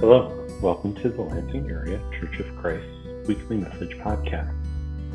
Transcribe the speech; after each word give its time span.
Hello, 0.00 0.32
welcome 0.62 0.94
to 0.94 1.10
the 1.10 1.20
Lansing 1.20 1.68
Area 1.68 2.00
Church 2.18 2.40
of 2.40 2.56
Christ 2.56 2.88
weekly 3.26 3.58
message 3.58 3.98
podcast. 3.98 4.50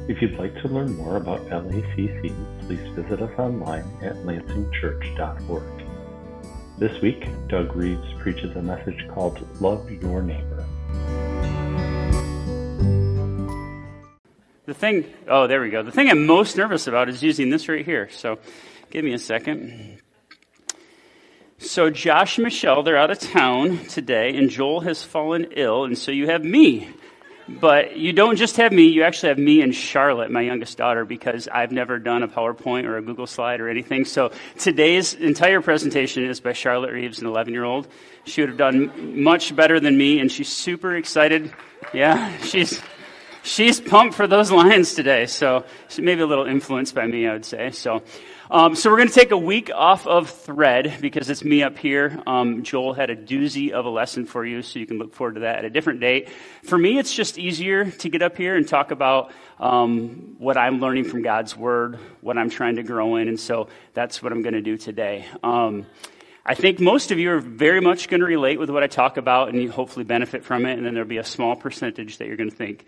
If 0.08 0.22
you'd 0.22 0.38
like 0.38 0.54
to 0.62 0.68
learn 0.68 0.96
more 0.96 1.18
about 1.18 1.44
LACC, 1.48 2.32
please 2.68 2.88
visit 2.90 3.20
us 3.20 3.40
online 3.40 3.84
at 4.04 4.14
lansingchurch.org. 4.18 5.84
This 6.78 7.02
week, 7.02 7.28
Doug 7.48 7.76
Reaves 7.76 8.14
preaches 8.20 8.56
a 8.56 8.62
message 8.62 9.08
called 9.10 9.44
Love 9.60 9.90
Your 9.90 10.22
Neighbor. 10.22 10.64
The 14.68 14.76
thing, 14.76 15.12
oh, 15.28 15.48
there 15.48 15.62
we 15.62 15.72
go. 15.72 15.82
The 15.82 15.92
thing 15.92 16.12
I'm 16.12 16.28
most 16.28 16.58
nervous 16.58 16.86
about 16.86 17.10
is 17.10 17.24
using 17.24 17.50
this 17.50 17.68
right 17.68 17.84
here. 17.84 18.08
So 18.12 18.38
give 18.92 19.04
me 19.04 19.14
a 19.14 19.20
second. 19.20 20.00
So 21.58 21.90
Josh 21.90 22.38
and 22.38 22.44
Michelle, 22.44 22.84
they're 22.84 22.98
out 22.98 23.12
of 23.12 23.20
town 23.20 23.86
today, 23.86 24.36
and 24.36 24.50
Joel 24.50 24.82
has 24.82 25.04
fallen 25.04 25.48
ill, 25.56 25.86
and 25.86 25.98
so 25.98 26.12
you 26.12 26.28
have 26.28 26.44
me. 26.44 26.90
But 27.48 27.96
you 27.96 28.12
don't 28.12 28.36
just 28.36 28.58
have 28.58 28.74
me, 28.74 28.88
you 28.88 29.04
actually 29.04 29.30
have 29.30 29.38
me 29.38 29.62
and 29.62 29.74
Charlotte, 29.74 30.32
my 30.32 30.42
youngest 30.42 30.78
daughter, 30.78 31.06
because 31.06 31.48
I've 31.48 31.72
never 31.72 31.98
done 31.98 32.24
a 32.24 32.28
PowerPoint 32.28 32.86
or 32.86 32.98
a 32.98 33.02
Google 33.02 33.28
slide 33.28 33.62
or 33.62 33.70
anything. 33.70 34.04
So 34.04 34.32
today's 34.58 35.14
entire 35.14 35.62
presentation 35.62 36.26
is 36.26 36.42
by 36.42 36.54
Charlotte 36.54 36.92
Reaves, 36.92 37.20
an 37.22 37.28
11 37.28 37.54
year 37.54 37.64
old. 37.64 37.88
She 38.26 38.42
would 38.42 38.50
have 38.50 38.58
done 38.58 39.24
much 39.24 39.56
better 39.56 39.80
than 39.80 39.98
me, 39.98 40.20
and 40.20 40.30
she's 40.30 40.50
super 40.50 40.96
excited. 40.96 41.54
Yeah, 41.94 42.36
she's, 42.42 42.82
she's 43.44 43.80
pumped 43.80 44.16
for 44.16 44.28
those 44.28 44.52
lines 44.52 44.94
today. 44.94 45.28
So 45.28 45.64
she 45.88 46.02
may 46.02 46.16
be 46.16 46.22
a 46.22 46.28
little 46.28 46.48
influenced 46.48 46.96
by 46.96 47.06
me, 47.06 47.28
I 47.28 47.34
would 47.34 47.46
say. 47.46 47.72
So, 47.72 48.04
um, 48.52 48.76
so 48.76 48.92
we're 48.92 48.98
going 48.98 49.10
to 49.10 49.14
take 49.14 49.32
a 49.32 49.38
week 49.38 49.72
off 49.74 50.06
of 50.06 50.30
thread 50.30 50.98
because 51.02 51.30
it's 51.30 51.44
me 51.44 51.64
up 51.64 51.78
here. 51.78 52.22
Um, 52.28 52.64
Joel 52.64 52.94
had 52.94 53.10
a 53.10 53.16
doozy 53.16 53.72
of 53.72 53.86
a 53.86 53.90
lesson 53.90 54.26
for 54.26 54.46
you, 54.46 54.62
so 54.62 54.78
you 54.78 54.86
can 54.86 55.00
look 55.00 55.14
forward 55.14 55.36
to 55.36 55.42
that 55.42 55.60
at 55.60 55.66
a 55.66 55.70
different 55.70 56.00
date. 56.00 56.30
For 56.64 56.78
me, 56.78 57.00
it's 57.00 57.14
just 57.14 57.40
easier 57.40 57.90
to 57.90 58.10
get 58.10 58.22
up 58.22 58.38
here 58.38 58.56
and 58.56 58.68
talk 58.68 58.92
about 58.92 59.32
um, 59.60 60.36
what 60.38 60.58
I'm 60.58 60.80
learning 60.80 61.06
from 61.06 61.24
God's 61.24 61.58
Word, 61.58 61.98
what 62.22 62.38
I'm 62.38 62.50
trying 62.50 62.76
to 62.76 62.84
grow 62.84 63.16
in, 63.16 63.28
and 63.28 63.40
so 63.40 63.70
that's 63.94 64.22
what 64.22 64.32
I'm 64.32 64.44
going 64.44 64.54
to 64.54 64.62
do 64.62 64.78
today. 64.78 65.26
Um, 65.44 65.88
I 66.46 66.54
think 66.54 66.80
most 66.80 67.10
of 67.10 67.18
you 67.18 67.32
are 67.32 67.40
very 67.40 67.82
much 67.82 68.08
going 68.08 68.20
to 68.20 68.28
relate 68.28 68.60
with 68.60 68.70
what 68.70 68.84
I 68.84 68.88
talk 68.88 69.18
about 69.18 69.50
and 69.50 69.72
hopefully 69.72 70.06
benefit 70.06 70.44
from 70.44 70.68
it, 70.68 70.78
and 70.78 70.86
then 70.86 70.94
there'll 70.94 71.10
be 71.10 71.18
a 71.18 71.24
small 71.24 71.56
percentage 71.56 72.20
that 72.20 72.28
you're 72.28 72.38
going 72.38 72.52
to 72.52 72.56
think, 72.56 72.86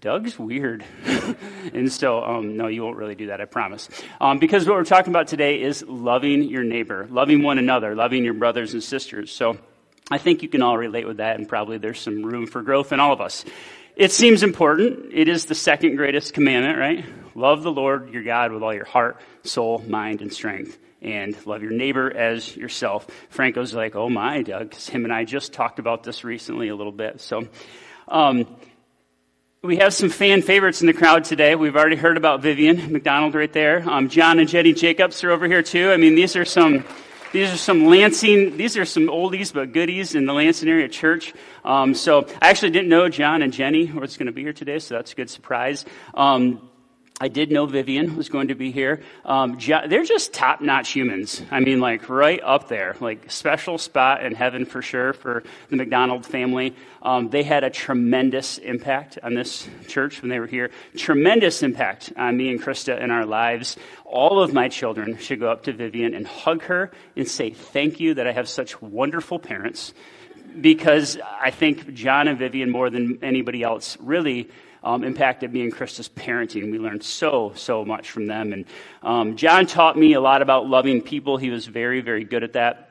Doug's 0.00 0.38
weird. 0.38 0.84
and 1.74 1.92
so, 1.92 2.22
um, 2.22 2.56
no, 2.56 2.66
you 2.66 2.82
won't 2.82 2.96
really 2.96 3.14
do 3.14 3.26
that, 3.28 3.40
I 3.40 3.44
promise. 3.44 3.88
Um, 4.20 4.38
because 4.38 4.66
what 4.66 4.76
we're 4.76 4.84
talking 4.84 5.12
about 5.12 5.28
today 5.28 5.60
is 5.60 5.82
loving 5.82 6.42
your 6.42 6.64
neighbor, 6.64 7.06
loving 7.10 7.42
one 7.42 7.58
another, 7.58 7.94
loving 7.94 8.24
your 8.24 8.34
brothers 8.34 8.72
and 8.74 8.82
sisters. 8.82 9.32
So 9.32 9.58
I 10.10 10.18
think 10.18 10.42
you 10.42 10.48
can 10.48 10.62
all 10.62 10.76
relate 10.76 11.06
with 11.06 11.16
that, 11.18 11.38
and 11.38 11.48
probably 11.48 11.78
there's 11.78 12.00
some 12.00 12.22
room 12.22 12.46
for 12.46 12.62
growth 12.62 12.92
in 12.92 13.00
all 13.00 13.12
of 13.12 13.20
us. 13.20 13.44
It 13.96 14.12
seems 14.12 14.42
important. 14.42 15.12
It 15.12 15.28
is 15.28 15.46
the 15.46 15.54
second 15.54 15.96
greatest 15.96 16.34
commandment, 16.34 16.78
right? 16.78 17.04
Love 17.34 17.62
the 17.62 17.72
Lord 17.72 18.12
your 18.12 18.22
God 18.22 18.52
with 18.52 18.62
all 18.62 18.74
your 18.74 18.84
heart, 18.84 19.20
soul, 19.44 19.78
mind, 19.86 20.20
and 20.20 20.32
strength. 20.32 20.78
And 21.00 21.36
love 21.46 21.62
your 21.62 21.70
neighbor 21.70 22.10
as 22.14 22.56
yourself. 22.56 23.06
Franco's 23.28 23.74
like, 23.74 23.94
oh 23.94 24.08
my, 24.08 24.42
Doug, 24.42 24.70
because 24.70 24.88
him 24.88 25.04
and 25.04 25.12
I 25.12 25.24
just 25.24 25.52
talked 25.52 25.78
about 25.78 26.02
this 26.02 26.24
recently 26.24 26.68
a 26.68 26.74
little 26.74 26.92
bit. 26.92 27.20
So, 27.20 27.46
um, 28.08 28.46
we 29.64 29.78
have 29.78 29.94
some 29.94 30.10
fan 30.10 30.42
favorites 30.42 30.82
in 30.82 30.86
the 30.86 30.92
crowd 30.92 31.24
today. 31.24 31.54
We've 31.54 31.74
already 31.74 31.96
heard 31.96 32.18
about 32.18 32.42
Vivian 32.42 32.92
McDonald 32.92 33.34
right 33.34 33.50
there. 33.50 33.82
Um, 33.88 34.10
John 34.10 34.38
and 34.38 34.46
Jenny 34.46 34.74
Jacobs 34.74 35.24
are 35.24 35.30
over 35.30 35.46
here 35.46 35.62
too. 35.62 35.90
I 35.90 35.96
mean, 35.96 36.14
these 36.14 36.36
are 36.36 36.44
some, 36.44 36.84
these 37.32 37.50
are 37.50 37.56
some 37.56 37.86
Lansing, 37.86 38.58
these 38.58 38.76
are 38.76 38.84
some 38.84 39.06
oldies 39.06 39.54
but 39.54 39.72
goodies 39.72 40.14
in 40.14 40.26
the 40.26 40.34
Lansing 40.34 40.68
area 40.68 40.86
church. 40.86 41.32
Um, 41.64 41.94
so 41.94 42.26
I 42.42 42.50
actually 42.50 42.72
didn't 42.72 42.90
know 42.90 43.08
John 43.08 43.40
and 43.40 43.54
Jenny 43.54 43.90
was 43.90 44.18
going 44.18 44.26
to 44.26 44.32
be 44.32 44.42
here 44.42 44.52
today, 44.52 44.78
so 44.80 44.96
that's 44.96 45.12
a 45.12 45.16
good 45.16 45.30
surprise. 45.30 45.86
Um, 46.12 46.68
I 47.20 47.28
did 47.28 47.52
know 47.52 47.64
Vivian 47.64 48.16
was 48.16 48.28
going 48.28 48.48
to 48.48 48.56
be 48.56 48.72
here. 48.72 49.00
Um, 49.24 49.56
they're 49.86 50.02
just 50.02 50.32
top 50.32 50.60
notch 50.60 50.90
humans. 50.90 51.40
I 51.48 51.60
mean, 51.60 51.78
like 51.78 52.08
right 52.08 52.40
up 52.42 52.66
there, 52.66 52.96
like 53.00 53.30
special 53.30 53.78
spot 53.78 54.24
in 54.24 54.34
heaven 54.34 54.64
for 54.64 54.82
sure 54.82 55.12
for 55.12 55.44
the 55.70 55.76
McDonald 55.76 56.26
family. 56.26 56.74
Um, 57.02 57.30
they 57.30 57.44
had 57.44 57.62
a 57.62 57.70
tremendous 57.70 58.58
impact 58.58 59.20
on 59.22 59.34
this 59.34 59.68
church 59.86 60.22
when 60.22 60.28
they 60.28 60.40
were 60.40 60.48
here. 60.48 60.72
Tremendous 60.96 61.62
impact 61.62 62.12
on 62.16 62.36
me 62.36 62.50
and 62.50 62.60
Krista 62.60 63.00
in 63.00 63.12
our 63.12 63.24
lives. 63.24 63.76
All 64.04 64.42
of 64.42 64.52
my 64.52 64.68
children 64.68 65.16
should 65.18 65.38
go 65.38 65.52
up 65.52 65.62
to 65.64 65.72
Vivian 65.72 66.14
and 66.14 66.26
hug 66.26 66.62
her 66.64 66.90
and 67.14 67.28
say 67.28 67.50
thank 67.50 68.00
you 68.00 68.14
that 68.14 68.26
I 68.26 68.32
have 68.32 68.48
such 68.48 68.82
wonderful 68.82 69.38
parents 69.38 69.94
because 70.60 71.16
I 71.40 71.52
think 71.52 71.94
John 71.94 72.26
and 72.26 72.40
Vivian, 72.40 72.70
more 72.70 72.90
than 72.90 73.20
anybody 73.22 73.62
else, 73.62 73.96
really 74.00 74.48
um, 74.84 75.02
impacted 75.02 75.52
me 75.52 75.62
and 75.62 75.74
Krista's 75.74 76.08
parenting. 76.08 76.70
We 76.70 76.78
learned 76.78 77.02
so, 77.02 77.52
so 77.56 77.84
much 77.84 78.10
from 78.10 78.26
them. 78.26 78.52
And 78.52 78.64
um, 79.02 79.36
John 79.36 79.66
taught 79.66 79.98
me 79.98 80.12
a 80.12 80.20
lot 80.20 80.42
about 80.42 80.68
loving 80.68 81.00
people. 81.00 81.38
He 81.38 81.50
was 81.50 81.66
very, 81.66 82.02
very 82.02 82.24
good 82.24 82.44
at 82.44 82.52
that. 82.52 82.90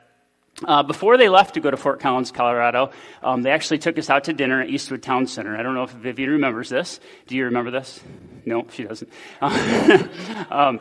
Uh, 0.64 0.82
before 0.82 1.16
they 1.16 1.28
left 1.28 1.54
to 1.54 1.60
go 1.60 1.70
to 1.70 1.76
Fort 1.76 2.00
Collins, 2.00 2.30
Colorado, 2.30 2.90
um, 3.22 3.42
they 3.42 3.50
actually 3.50 3.78
took 3.78 3.98
us 3.98 4.10
out 4.10 4.24
to 4.24 4.32
dinner 4.32 4.60
at 4.60 4.68
Eastwood 4.68 5.02
Town 5.02 5.26
Center. 5.26 5.56
I 5.56 5.62
don't 5.62 5.74
know 5.74 5.84
if 5.84 5.90
Vivian 5.90 6.30
remembers 6.30 6.68
this. 6.68 7.00
Do 7.26 7.36
you 7.36 7.46
remember 7.46 7.70
this? 7.70 8.00
No, 8.44 8.66
she 8.70 8.84
doesn't. 8.84 9.10
um, 10.50 10.80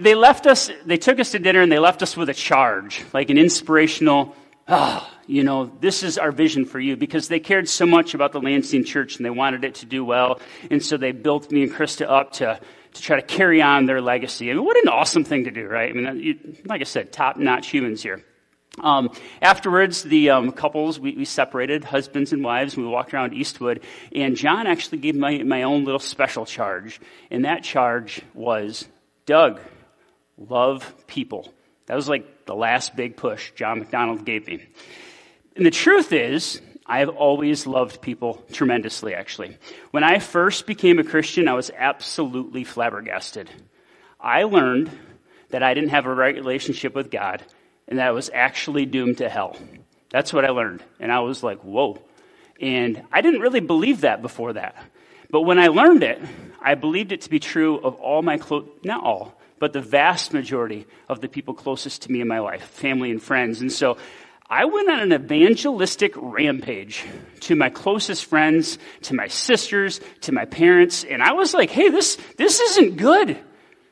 they 0.00 0.14
left 0.14 0.46
us, 0.46 0.70
they 0.84 0.96
took 0.96 1.20
us 1.20 1.32
to 1.32 1.38
dinner 1.38 1.62
and 1.62 1.70
they 1.70 1.78
left 1.78 2.02
us 2.02 2.16
with 2.16 2.28
a 2.28 2.34
charge, 2.34 3.04
like 3.12 3.30
an 3.30 3.38
inspirational, 3.38 4.36
ah, 4.68 5.10
you 5.26 5.42
know, 5.42 5.70
this 5.80 6.02
is 6.02 6.18
our 6.18 6.32
vision 6.32 6.64
for 6.64 6.78
you 6.78 6.96
because 6.96 7.28
they 7.28 7.40
cared 7.40 7.68
so 7.68 7.86
much 7.86 8.14
about 8.14 8.32
the 8.32 8.40
Lansing 8.40 8.84
church 8.84 9.16
and 9.16 9.24
they 9.24 9.30
wanted 9.30 9.64
it 9.64 9.76
to 9.76 9.86
do 9.86 10.04
well. 10.04 10.40
And 10.70 10.82
so 10.82 10.96
they 10.96 11.12
built 11.12 11.50
me 11.50 11.62
and 11.62 11.72
Krista 11.72 12.08
up 12.08 12.32
to, 12.34 12.60
to 12.94 13.02
try 13.02 13.20
to 13.20 13.26
carry 13.26 13.62
on 13.62 13.86
their 13.86 14.00
legacy. 14.00 14.50
I 14.50 14.54
mean, 14.54 14.64
what 14.64 14.76
an 14.76 14.88
awesome 14.88 15.24
thing 15.24 15.44
to 15.44 15.50
do, 15.50 15.66
right? 15.66 15.90
I 15.90 15.92
mean, 15.92 16.20
you, 16.20 16.56
like 16.64 16.80
I 16.80 16.84
said, 16.84 17.12
top 17.12 17.36
notch 17.36 17.68
humans 17.68 18.02
here. 18.02 18.24
Um, 18.80 19.10
afterwards, 19.42 20.02
the 20.02 20.30
um, 20.30 20.52
couples, 20.52 21.00
we, 21.00 21.12
we, 21.16 21.24
separated, 21.24 21.82
husbands 21.84 22.32
and 22.32 22.44
wives, 22.44 22.76
and 22.76 22.84
we 22.84 22.90
walked 22.90 23.12
around 23.12 23.34
Eastwood. 23.34 23.82
And 24.14 24.36
John 24.36 24.66
actually 24.66 24.98
gave 24.98 25.16
my, 25.16 25.38
my 25.38 25.64
own 25.64 25.84
little 25.84 25.98
special 25.98 26.46
charge. 26.46 27.00
And 27.30 27.44
that 27.44 27.64
charge 27.64 28.22
was 28.34 28.86
Doug, 29.26 29.60
love 30.36 30.94
people. 31.06 31.52
That 31.88 31.96
was 31.96 32.08
like 32.08 32.44
the 32.44 32.54
last 32.54 32.94
big 32.94 33.16
push 33.16 33.50
John 33.52 33.80
McDonald 33.80 34.24
gave 34.24 34.46
me. 34.46 34.64
And 35.56 35.66
the 35.66 35.70
truth 35.70 36.12
is, 36.12 36.60
I 36.86 37.00
have 37.00 37.08
always 37.08 37.66
loved 37.66 38.00
people 38.00 38.44
tremendously, 38.52 39.14
actually. 39.14 39.58
When 39.90 40.04
I 40.04 40.20
first 40.20 40.66
became 40.66 40.98
a 40.98 41.04
Christian, 41.04 41.48
I 41.48 41.54
was 41.54 41.70
absolutely 41.76 42.64
flabbergasted. 42.64 43.50
I 44.20 44.44
learned 44.44 44.90
that 45.50 45.62
I 45.62 45.74
didn't 45.74 45.90
have 45.90 46.06
a 46.06 46.14
right 46.14 46.34
relationship 46.34 46.94
with 46.94 47.10
God 47.10 47.42
and 47.88 47.98
that 47.98 48.08
I 48.08 48.12
was 48.12 48.30
actually 48.32 48.86
doomed 48.86 49.18
to 49.18 49.28
hell. 49.28 49.56
That's 50.10 50.32
what 50.32 50.44
I 50.44 50.50
learned. 50.50 50.82
And 51.00 51.10
I 51.10 51.20
was 51.20 51.42
like, 51.42 51.60
whoa. 51.60 52.00
And 52.60 53.02
I 53.12 53.20
didn't 53.22 53.40
really 53.40 53.60
believe 53.60 54.02
that 54.02 54.20
before 54.20 54.54
that. 54.54 54.76
But 55.30 55.42
when 55.42 55.58
I 55.58 55.68
learned 55.68 56.02
it, 56.02 56.20
I 56.60 56.74
believed 56.74 57.12
it 57.12 57.22
to 57.22 57.30
be 57.30 57.38
true 57.38 57.78
of 57.78 57.94
all 57.96 58.22
my 58.22 58.38
close, 58.38 58.66
not 58.82 59.04
all, 59.04 59.37
but 59.58 59.72
the 59.72 59.80
vast 59.80 60.32
majority 60.32 60.86
of 61.08 61.20
the 61.20 61.28
people 61.28 61.54
closest 61.54 62.02
to 62.02 62.12
me 62.12 62.20
in 62.20 62.28
my 62.28 62.40
life, 62.40 62.62
family 62.62 63.10
and 63.10 63.22
friends. 63.22 63.60
And 63.60 63.72
so 63.72 63.96
I 64.50 64.64
went 64.64 64.88
on 64.88 65.00
an 65.00 65.12
evangelistic 65.12 66.14
rampage 66.16 67.04
to 67.40 67.54
my 67.54 67.68
closest 67.68 68.24
friends, 68.24 68.78
to 69.02 69.14
my 69.14 69.28
sisters, 69.28 70.00
to 70.22 70.32
my 70.32 70.46
parents, 70.46 71.04
and 71.04 71.22
I 71.22 71.32
was 71.32 71.52
like, 71.52 71.70
hey, 71.70 71.90
this, 71.90 72.16
this 72.36 72.60
isn't 72.60 72.96
good. 72.96 73.38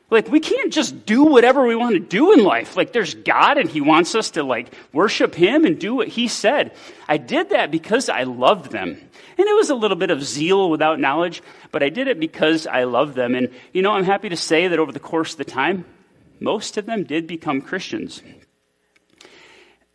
Like, 0.09 0.29
we 0.29 0.39
can't 0.39 0.73
just 0.73 1.05
do 1.05 1.25
whatever 1.25 1.67
we 1.67 1.75
want 1.75 1.95
to 1.95 2.01
do 2.01 2.33
in 2.33 2.45
life. 2.45 2.77
Like, 2.77 2.93
there's 2.93 3.15
God 3.15 3.59
and 3.59 3.69
He 3.69 3.81
wants 3.81 4.15
us 4.15 4.31
to, 4.33 4.45
like, 4.45 4.73
worship 4.93 5.35
Him 5.35 5.65
and 5.65 5.81
do 5.81 5.97
what 5.97 6.07
He 6.07 6.29
said. 6.29 6.73
I 7.09 7.17
did 7.17 7.51
that 7.51 7.73
because 7.73 8.09
I 8.09 8.23
loved 8.23 8.71
them. 8.71 8.91
And 8.91 9.49
it 9.49 9.57
was 9.57 9.69
a 9.69 9.75
little 9.75 9.97
bit 9.97 10.11
of 10.11 10.23
zeal 10.23 10.71
without 10.71 11.01
knowledge, 11.01 11.43
but 11.73 11.83
I 11.83 11.89
did 11.89 12.07
it 12.07 12.21
because 12.21 12.69
I 12.69 12.85
loved 12.85 13.17
them. 13.17 13.35
And, 13.35 13.51
you 13.73 13.83
know, 13.83 13.93
I'm 13.93 14.05
happy 14.05 14.29
to 14.29 14.37
say 14.37 14.69
that 14.69 14.79
over 14.79 14.93
the 14.93 15.01
course 15.01 15.33
of 15.33 15.39
the 15.39 15.45
time, 15.45 15.85
most 16.39 16.77
of 16.77 16.87
them 16.87 17.03
did 17.03 17.27
become 17.27 17.61
Christians. 17.61 18.23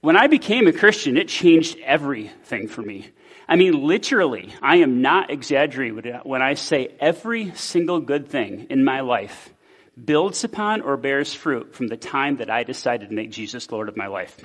When 0.01 0.17
I 0.17 0.27
became 0.27 0.67
a 0.67 0.73
Christian, 0.73 1.15
it 1.15 1.29
changed 1.29 1.77
everything 1.85 2.67
for 2.67 2.81
me. 2.81 3.09
I 3.47 3.55
mean, 3.55 3.85
literally, 3.85 4.53
I 4.61 4.77
am 4.77 5.01
not 5.01 5.31
exaggerating 5.31 6.19
when 6.23 6.41
I 6.41 6.55
say 6.55 6.89
every 6.99 7.53
single 7.55 8.01
good 8.01 8.27
thing 8.27 8.67
in 8.69 8.83
my 8.83 9.01
life 9.01 9.53
builds 10.03 10.43
upon 10.43 10.81
or 10.81 10.97
bears 10.97 11.33
fruit 11.33 11.75
from 11.75 11.87
the 11.87 11.97
time 11.97 12.37
that 12.37 12.49
I 12.49 12.63
decided 12.63 13.09
to 13.09 13.15
make 13.15 13.31
Jesus 13.31 13.71
Lord 13.71 13.89
of 13.89 13.97
my 13.97 14.07
life. 14.07 14.37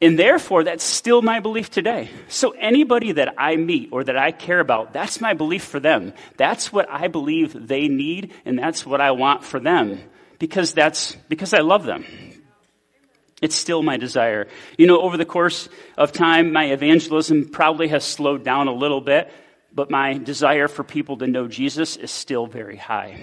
And 0.00 0.16
therefore, 0.16 0.62
that's 0.62 0.84
still 0.84 1.22
my 1.22 1.40
belief 1.40 1.70
today. 1.70 2.08
So 2.28 2.50
anybody 2.50 3.12
that 3.12 3.34
I 3.36 3.56
meet 3.56 3.88
or 3.90 4.04
that 4.04 4.16
I 4.16 4.30
care 4.30 4.60
about, 4.60 4.92
that's 4.92 5.20
my 5.20 5.34
belief 5.34 5.64
for 5.64 5.80
them. 5.80 6.12
That's 6.36 6.72
what 6.72 6.88
I 6.88 7.08
believe 7.08 7.66
they 7.66 7.88
need, 7.88 8.32
and 8.44 8.56
that's 8.56 8.86
what 8.86 9.00
I 9.00 9.10
want 9.10 9.42
for 9.42 9.58
them. 9.58 10.00
Because 10.38 10.72
that's, 10.72 11.16
because 11.28 11.52
I 11.52 11.60
love 11.60 11.84
them. 11.84 12.04
It's 13.42 13.56
still 13.56 13.82
my 13.82 13.96
desire. 13.96 14.46
You 14.76 14.86
know, 14.86 15.00
over 15.00 15.16
the 15.16 15.24
course 15.24 15.68
of 15.96 16.12
time, 16.12 16.52
my 16.52 16.66
evangelism 16.66 17.48
probably 17.48 17.88
has 17.88 18.04
slowed 18.04 18.44
down 18.44 18.68
a 18.68 18.72
little 18.72 19.00
bit, 19.00 19.32
but 19.72 19.90
my 19.90 20.18
desire 20.18 20.68
for 20.68 20.84
people 20.84 21.18
to 21.18 21.26
know 21.26 21.48
Jesus 21.48 21.96
is 21.96 22.12
still 22.12 22.46
very 22.46 22.76
high. 22.76 23.18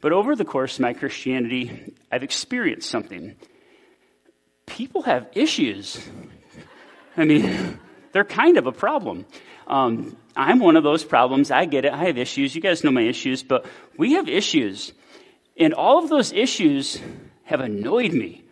But 0.00 0.12
over 0.12 0.34
the 0.34 0.44
course 0.44 0.74
of 0.74 0.80
my 0.80 0.94
Christianity, 0.94 1.94
I've 2.10 2.22
experienced 2.22 2.88
something. 2.88 3.36
People 4.66 5.02
have 5.02 5.28
issues. 5.34 6.08
I 7.16 7.24
mean, 7.24 7.78
they're 8.12 8.24
kind 8.24 8.56
of 8.56 8.66
a 8.66 8.72
problem. 8.72 9.26
Um, 9.66 10.16
I'm 10.34 10.58
one 10.58 10.76
of 10.76 10.82
those 10.82 11.04
problems. 11.04 11.50
I 11.50 11.64
get 11.66 11.84
it. 11.84 11.92
I 11.92 12.04
have 12.04 12.18
issues. 12.18 12.54
You 12.54 12.60
guys 12.60 12.82
know 12.82 12.90
my 12.90 13.02
issues, 13.02 13.42
but 13.42 13.66
we 13.96 14.14
have 14.14 14.28
issues. 14.28 14.92
And 15.56 15.74
all 15.74 16.02
of 16.02 16.08
those 16.08 16.32
issues 16.32 16.98
have 17.44 17.60
annoyed 17.60 18.12
me. 18.12 18.42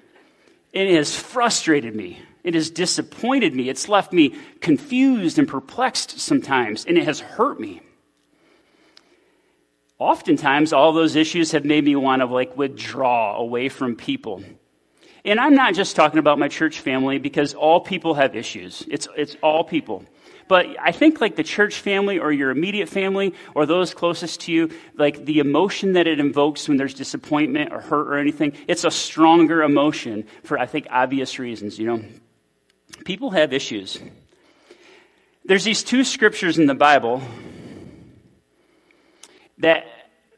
It 0.72 0.94
has 0.94 1.16
frustrated 1.16 1.96
me. 1.96 2.20
It 2.44 2.54
has 2.54 2.70
disappointed 2.70 3.54
me. 3.54 3.68
It's 3.68 3.88
left 3.88 4.12
me 4.12 4.34
confused 4.60 5.38
and 5.38 5.48
perplexed 5.48 6.20
sometimes, 6.20 6.84
and 6.84 6.98
it 6.98 7.04
has 7.04 7.20
hurt 7.20 7.58
me. 7.58 7.80
Oftentimes, 9.98 10.72
all 10.72 10.92
those 10.92 11.16
issues 11.16 11.52
have 11.52 11.64
made 11.64 11.84
me 11.84 11.96
want 11.96 12.20
to 12.20 12.26
like 12.26 12.56
withdraw 12.56 13.36
away 13.36 13.68
from 13.68 13.96
people. 13.96 14.42
And 15.24 15.40
I'm 15.40 15.54
not 15.54 15.74
just 15.74 15.96
talking 15.96 16.18
about 16.18 16.38
my 16.38 16.48
church 16.48 16.80
family 16.80 17.18
because 17.18 17.54
all 17.54 17.80
people 17.80 18.14
have 18.14 18.36
issues. 18.36 18.84
It's, 18.88 19.08
it's 19.16 19.36
all 19.42 19.64
people. 19.64 20.04
But 20.46 20.66
I 20.80 20.92
think 20.92 21.20
like 21.20 21.36
the 21.36 21.42
church 21.42 21.80
family 21.80 22.18
or 22.18 22.32
your 22.32 22.50
immediate 22.50 22.88
family 22.88 23.34
or 23.54 23.66
those 23.66 23.92
closest 23.92 24.40
to 24.42 24.52
you, 24.52 24.70
like 24.94 25.26
the 25.26 25.40
emotion 25.40 25.92
that 25.92 26.06
it 26.06 26.20
invokes 26.20 26.68
when 26.68 26.78
there's 26.78 26.94
disappointment 26.94 27.72
or 27.72 27.80
hurt 27.80 28.08
or 28.08 28.18
anything, 28.18 28.54
it's 28.66 28.84
a 28.84 28.90
stronger 28.90 29.62
emotion 29.62 30.24
for, 30.44 30.58
I 30.58 30.66
think, 30.66 30.86
obvious 30.90 31.38
reasons, 31.38 31.78
you 31.78 31.86
know. 31.86 32.02
People 33.04 33.30
have 33.32 33.52
issues. 33.52 33.98
There's 35.44 35.64
these 35.64 35.82
two 35.82 36.04
scriptures 36.04 36.58
in 36.58 36.66
the 36.66 36.74
Bible 36.74 37.22
that 39.58 39.86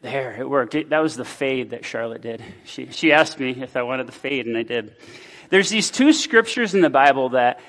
there, 0.03 0.33
it 0.33 0.49
worked. 0.49 0.75
It, 0.75 0.91
that 0.91 1.01
was 1.01 1.17
the 1.17 1.25
fade 1.25 1.71
that 1.71 1.85
Charlotte 1.85 2.23
did. 2.23 2.43
She, 2.65 2.87
she 2.91 3.13
asked 3.13 3.39
me 3.39 3.51
if 3.51 3.77
I 3.77 3.83
wanted 3.83 4.07
the 4.07 4.13
fade, 4.13 4.47
and 4.47 4.57
I 4.57 4.63
did. 4.63 4.97
There's 5.51 5.69
these 5.69 5.91
two 5.91 6.13
scriptures 6.13 6.75
in 6.75 6.81
the 6.81 6.91
Bible 6.91 7.31
that 7.31 7.61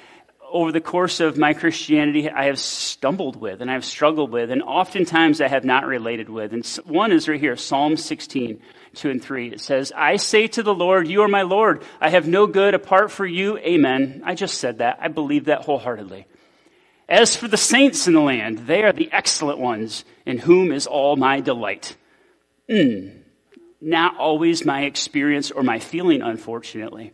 over 0.52 0.72
the 0.72 0.82
course 0.82 1.20
of 1.20 1.38
my 1.38 1.54
Christianity, 1.54 2.30
I 2.30 2.46
have 2.46 2.60
stumbled 2.60 3.38
with 3.38 3.62
and 3.62 3.72
I've 3.72 3.86
struggled 3.86 4.32
with, 4.32 4.52
and 4.52 4.62
oftentimes 4.62 5.42
I 5.42 5.48
have 5.48 5.64
not 5.64 5.88
related 5.88 6.30
with. 6.30 6.54
And 6.54 6.66
one 6.86 7.12
is 7.12 7.28
right 7.28 7.40
here 7.40 7.56
Psalm 7.56 7.98
16, 7.98 8.62
2 8.94 9.10
and 9.10 9.24
3. 9.24 9.54
It 9.54 9.62
says, 9.62 9.92
I 9.96 10.18
say 10.18 10.48
to 10.48 10.64
the 10.64 10.74
Lord, 10.74 11.08
You 11.08 11.24
are 11.24 11.28
my 11.28 11.44
Lord. 11.44 11.84
I 12.00 12.10
have 12.10 12.28
no 12.28 12.48
good 12.48 12.74
apart 12.74 13.12
for 13.12 13.26
you. 13.26 13.58
Amen. 13.58 14.22
I 14.26 14.36
just 14.36 14.58
said 14.58 14.80
that. 14.80 15.00
I 15.02 15.08
believe 15.08 15.46
that 15.46 15.62
wholeheartedly. 15.62 16.28
As 17.12 17.36
for 17.36 17.50
the 17.50 17.58
saints 17.58 18.08
in 18.08 18.14
the 18.14 18.22
land, 18.22 18.60
they 18.60 18.84
are 18.84 18.94
the 18.94 19.10
excellent 19.12 19.60
ones, 19.60 20.06
in 20.26 20.38
whom 20.38 20.72
is 20.72 20.88
all 20.88 21.18
my 21.18 21.42
delight. 21.42 21.98
Mm, 22.70 23.24
not 23.82 24.16
always 24.16 24.64
my 24.64 24.84
experience 24.84 25.52
or 25.52 25.62
my 25.62 25.78
feeling, 25.78 26.22
unfortunately. 26.22 27.12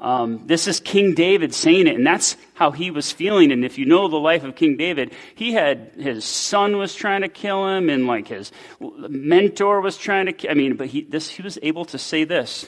Um, 0.00 0.48
this 0.48 0.66
is 0.66 0.80
King 0.80 1.14
David 1.14 1.54
saying 1.54 1.86
it, 1.86 1.94
and 1.94 2.04
that's 2.04 2.36
how 2.54 2.72
he 2.72 2.90
was 2.90 3.12
feeling. 3.12 3.52
And 3.52 3.64
if 3.64 3.78
you 3.78 3.86
know 3.86 4.08
the 4.08 4.16
life 4.16 4.42
of 4.42 4.56
King 4.56 4.76
David, 4.76 5.12
he 5.36 5.52
had 5.52 5.92
his 5.96 6.24
son 6.24 6.76
was 6.76 6.96
trying 6.96 7.20
to 7.20 7.28
kill 7.28 7.68
him, 7.68 7.88
and 7.88 8.08
like 8.08 8.26
his 8.26 8.50
mentor 8.80 9.80
was 9.80 9.96
trying 9.96 10.26
to. 10.26 10.50
I 10.50 10.54
mean, 10.54 10.74
but 10.74 10.88
he 10.88 11.02
this 11.02 11.30
he 11.30 11.42
was 11.42 11.56
able 11.62 11.84
to 11.84 11.98
say 11.98 12.24
this. 12.24 12.66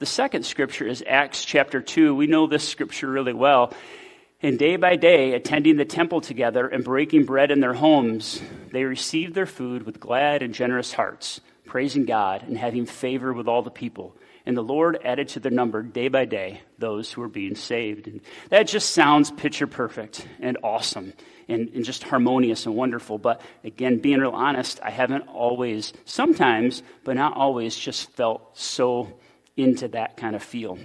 The 0.00 0.06
second 0.06 0.44
scripture 0.44 0.88
is 0.88 1.04
Acts 1.06 1.44
chapter 1.44 1.80
two. 1.80 2.16
We 2.16 2.26
know 2.26 2.48
this 2.48 2.68
scripture 2.68 3.08
really 3.08 3.32
well. 3.32 3.72
And 4.42 4.58
day 4.58 4.76
by 4.76 4.96
day, 4.96 5.32
attending 5.32 5.76
the 5.76 5.86
temple 5.86 6.20
together 6.20 6.68
and 6.68 6.84
breaking 6.84 7.24
bread 7.24 7.50
in 7.50 7.60
their 7.60 7.72
homes, 7.72 8.42
they 8.70 8.84
received 8.84 9.34
their 9.34 9.46
food 9.46 9.84
with 9.84 9.98
glad 9.98 10.42
and 10.42 10.52
generous 10.52 10.92
hearts, 10.92 11.40
praising 11.64 12.04
God 12.04 12.42
and 12.42 12.58
having 12.58 12.84
favor 12.84 13.32
with 13.32 13.48
all 13.48 13.62
the 13.62 13.70
people. 13.70 14.14
And 14.44 14.54
the 14.54 14.62
Lord 14.62 14.98
added 15.02 15.28
to 15.28 15.40
their 15.40 15.50
number 15.50 15.82
day 15.82 16.08
by 16.08 16.26
day 16.26 16.60
those 16.78 17.10
who 17.10 17.22
were 17.22 17.28
being 17.28 17.54
saved. 17.54 18.08
And 18.08 18.20
that 18.50 18.68
just 18.68 18.90
sounds 18.90 19.30
picture 19.30 19.66
perfect 19.66 20.26
and 20.38 20.58
awesome 20.62 21.14
and, 21.48 21.70
and 21.70 21.84
just 21.84 22.02
harmonious 22.02 22.66
and 22.66 22.76
wonderful. 22.76 23.16
But 23.18 23.40
again, 23.64 23.98
being 23.98 24.20
real 24.20 24.30
honest, 24.30 24.80
I 24.82 24.90
haven't 24.90 25.28
always, 25.28 25.94
sometimes, 26.04 26.82
but 27.04 27.16
not 27.16 27.36
always, 27.36 27.74
just 27.74 28.10
felt 28.12 28.56
so 28.56 29.18
into 29.56 29.88
that 29.88 30.18
kind 30.18 30.36
of 30.36 30.42
feel. 30.42 30.78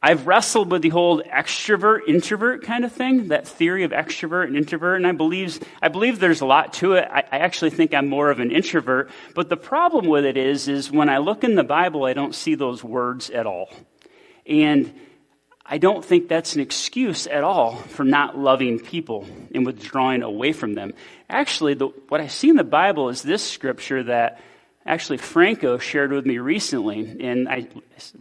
I've 0.00 0.28
wrestled 0.28 0.70
with 0.70 0.82
the 0.82 0.90
whole 0.90 1.20
extrovert 1.22 2.02
introvert 2.06 2.62
kind 2.62 2.84
of 2.84 2.92
thing, 2.92 3.28
that 3.28 3.48
theory 3.48 3.82
of 3.82 3.90
extrovert 3.90 4.44
and 4.44 4.56
introvert, 4.56 4.96
and 4.96 5.06
I 5.06 5.12
believe 5.12 5.58
I 5.82 5.88
believe 5.88 6.20
there's 6.20 6.40
a 6.40 6.46
lot 6.46 6.74
to 6.74 6.92
it. 6.92 7.08
I, 7.10 7.24
I, 7.32 7.38
actually 7.38 7.70
think 7.70 7.92
I'm 7.92 8.08
more 8.08 8.30
of 8.30 8.38
an 8.38 8.52
introvert, 8.52 9.10
but 9.34 9.48
the 9.48 9.56
problem 9.56 10.06
with 10.06 10.24
it 10.24 10.36
is, 10.36 10.68
is 10.68 10.92
when 10.92 11.08
I 11.08 11.18
look 11.18 11.42
in 11.42 11.56
the 11.56 11.64
Bible, 11.64 12.04
I 12.04 12.12
don't 12.12 12.34
see 12.34 12.54
those 12.54 12.84
words 12.84 13.28
at 13.30 13.44
all, 13.44 13.70
and 14.46 14.94
I 15.66 15.78
don't 15.78 16.04
think 16.04 16.28
that's 16.28 16.54
an 16.54 16.60
excuse 16.60 17.26
at 17.26 17.42
all 17.42 17.74
for 17.74 18.04
not 18.04 18.38
loving 18.38 18.78
people 18.78 19.26
and 19.52 19.66
withdrawing 19.66 20.22
away 20.22 20.52
from 20.52 20.74
them. 20.74 20.94
Actually, 21.28 21.74
the, 21.74 21.88
what 22.08 22.20
I 22.20 22.28
see 22.28 22.48
in 22.48 22.56
the 22.56 22.62
Bible 22.62 23.08
is 23.08 23.20
this 23.20 23.42
scripture 23.42 24.04
that 24.04 24.40
actually 24.88 25.18
Franco 25.18 25.78
shared 25.78 26.12
with 26.12 26.24
me 26.24 26.38
recently, 26.38 27.16
and 27.20 27.48
I, 27.48 27.68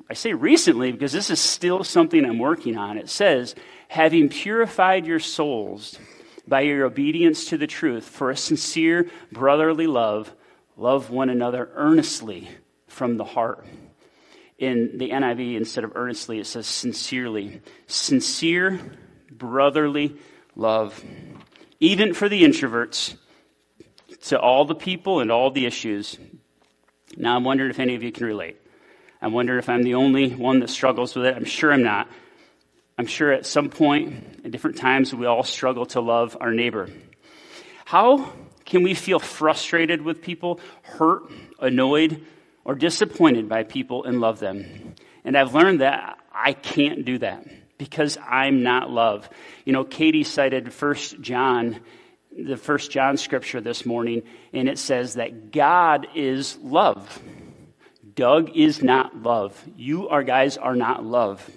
I 0.10 0.14
say 0.14 0.34
recently 0.34 0.92
because 0.92 1.14
this 1.14 1.30
is 1.30 1.40
still 1.40 1.84
something 1.84 2.26
I'm 2.26 2.40
working 2.40 2.78
on. 2.78 2.98
It 2.98 3.10
says, 3.10 3.56
having 3.88 4.28
purified 4.30 5.08
your 5.08 5.20
souls 5.20 5.98
by 6.48 6.62
your 6.62 6.86
obedience 6.86 7.46
to 7.46 7.58
the 7.58 7.68
truth 7.68 8.08
for 8.08 8.30
a 8.30 8.38
sincere 8.38 9.10
brotherly 9.32 9.88
love, 9.88 10.34
love 10.76 11.10
one 11.10 11.30
another 11.30 11.70
earnestly 11.74 12.50
from 12.88 13.16
the 13.18 13.26
heart. 13.26 13.66
In 14.58 14.98
the 14.98 15.12
NIV, 15.12 15.56
instead 15.56 15.84
of 15.84 15.94
earnestly, 15.96 16.40
it 16.40 16.48
says 16.48 16.68
sincerely. 16.68 17.62
Sincere 17.86 18.80
brotherly 19.32 20.18
love. 20.56 21.02
Even 21.80 22.14
for 22.14 22.28
the 22.28 22.44
introverts, 22.44 23.16
to 24.26 24.40
all 24.40 24.66
the 24.66 24.76
people 24.76 25.20
and 25.20 25.32
all 25.32 25.52
the 25.52 25.66
issues, 25.66 26.18
now, 27.18 27.36
I'm 27.36 27.44
wondering 27.44 27.72
if 27.72 27.80
any 27.80 27.96
of 27.96 28.04
you 28.04 28.12
can 28.12 28.28
relate. 28.28 28.58
I'm 29.22 29.34
wondering 29.34 29.58
if 29.58 29.70
I'm 29.70 29.82
the 29.82 29.96
only 29.96 30.30
one 30.30 30.60
that 30.60 30.70
struggles 30.70 31.16
with 31.16 31.26
it. 31.26 31.36
I'm 31.36 31.46
sure 31.46 31.74
I'm 31.74 31.82
not. 31.82 32.08
I'm 32.96 33.08
sure 33.08 33.32
at 33.32 33.46
some 33.46 33.70
point, 33.70 34.42
at 34.46 34.52
different 34.52 34.78
times, 34.78 35.14
we 35.14 35.26
all 35.26 35.44
struggle 35.44 35.88
to 35.88 36.02
love 36.02 36.38
our 36.40 36.52
neighbor. 36.52 36.90
How 37.86 38.32
can 38.66 38.84
we 38.84 38.94
feel 38.94 39.18
frustrated 39.18 40.04
with 40.04 40.22
people, 40.22 40.60
hurt, 40.84 41.24
annoyed, 41.60 42.24
or 42.64 42.76
disappointed 42.76 43.50
by 43.50 43.64
people 43.64 44.04
and 44.04 44.22
love 44.22 44.40
them? 44.40 44.94
And 45.26 45.36
I've 45.36 45.56
learned 45.56 45.82
that 45.82 46.20
I 46.32 46.54
can't 46.54 47.04
do 47.04 47.18
that 47.20 47.48
because 47.80 48.18
I'm 48.24 48.62
not 48.62 48.92
love. 48.92 49.28
You 49.66 49.74
know, 49.74 49.84
Katie 49.84 50.24
cited 50.24 50.72
First 50.72 51.20
John 51.20 51.80
the 52.38 52.58
first 52.58 52.92
John 52.92 53.18
scripture 53.18 53.62
this 53.62 53.86
morning, 53.86 54.24
and 54.54 54.70
it 54.70 54.78
says 54.78 55.16
that 55.16 55.52
God 55.52 56.08
is 56.16 56.58
love. 56.62 57.22
Doug 58.16 58.56
is 58.56 58.82
not 58.82 59.22
love. 59.22 59.64
You 59.76 60.10
are 60.10 60.24
guys 60.24 60.58
are 60.58 60.76
not 60.76 61.06
love. 61.06 61.50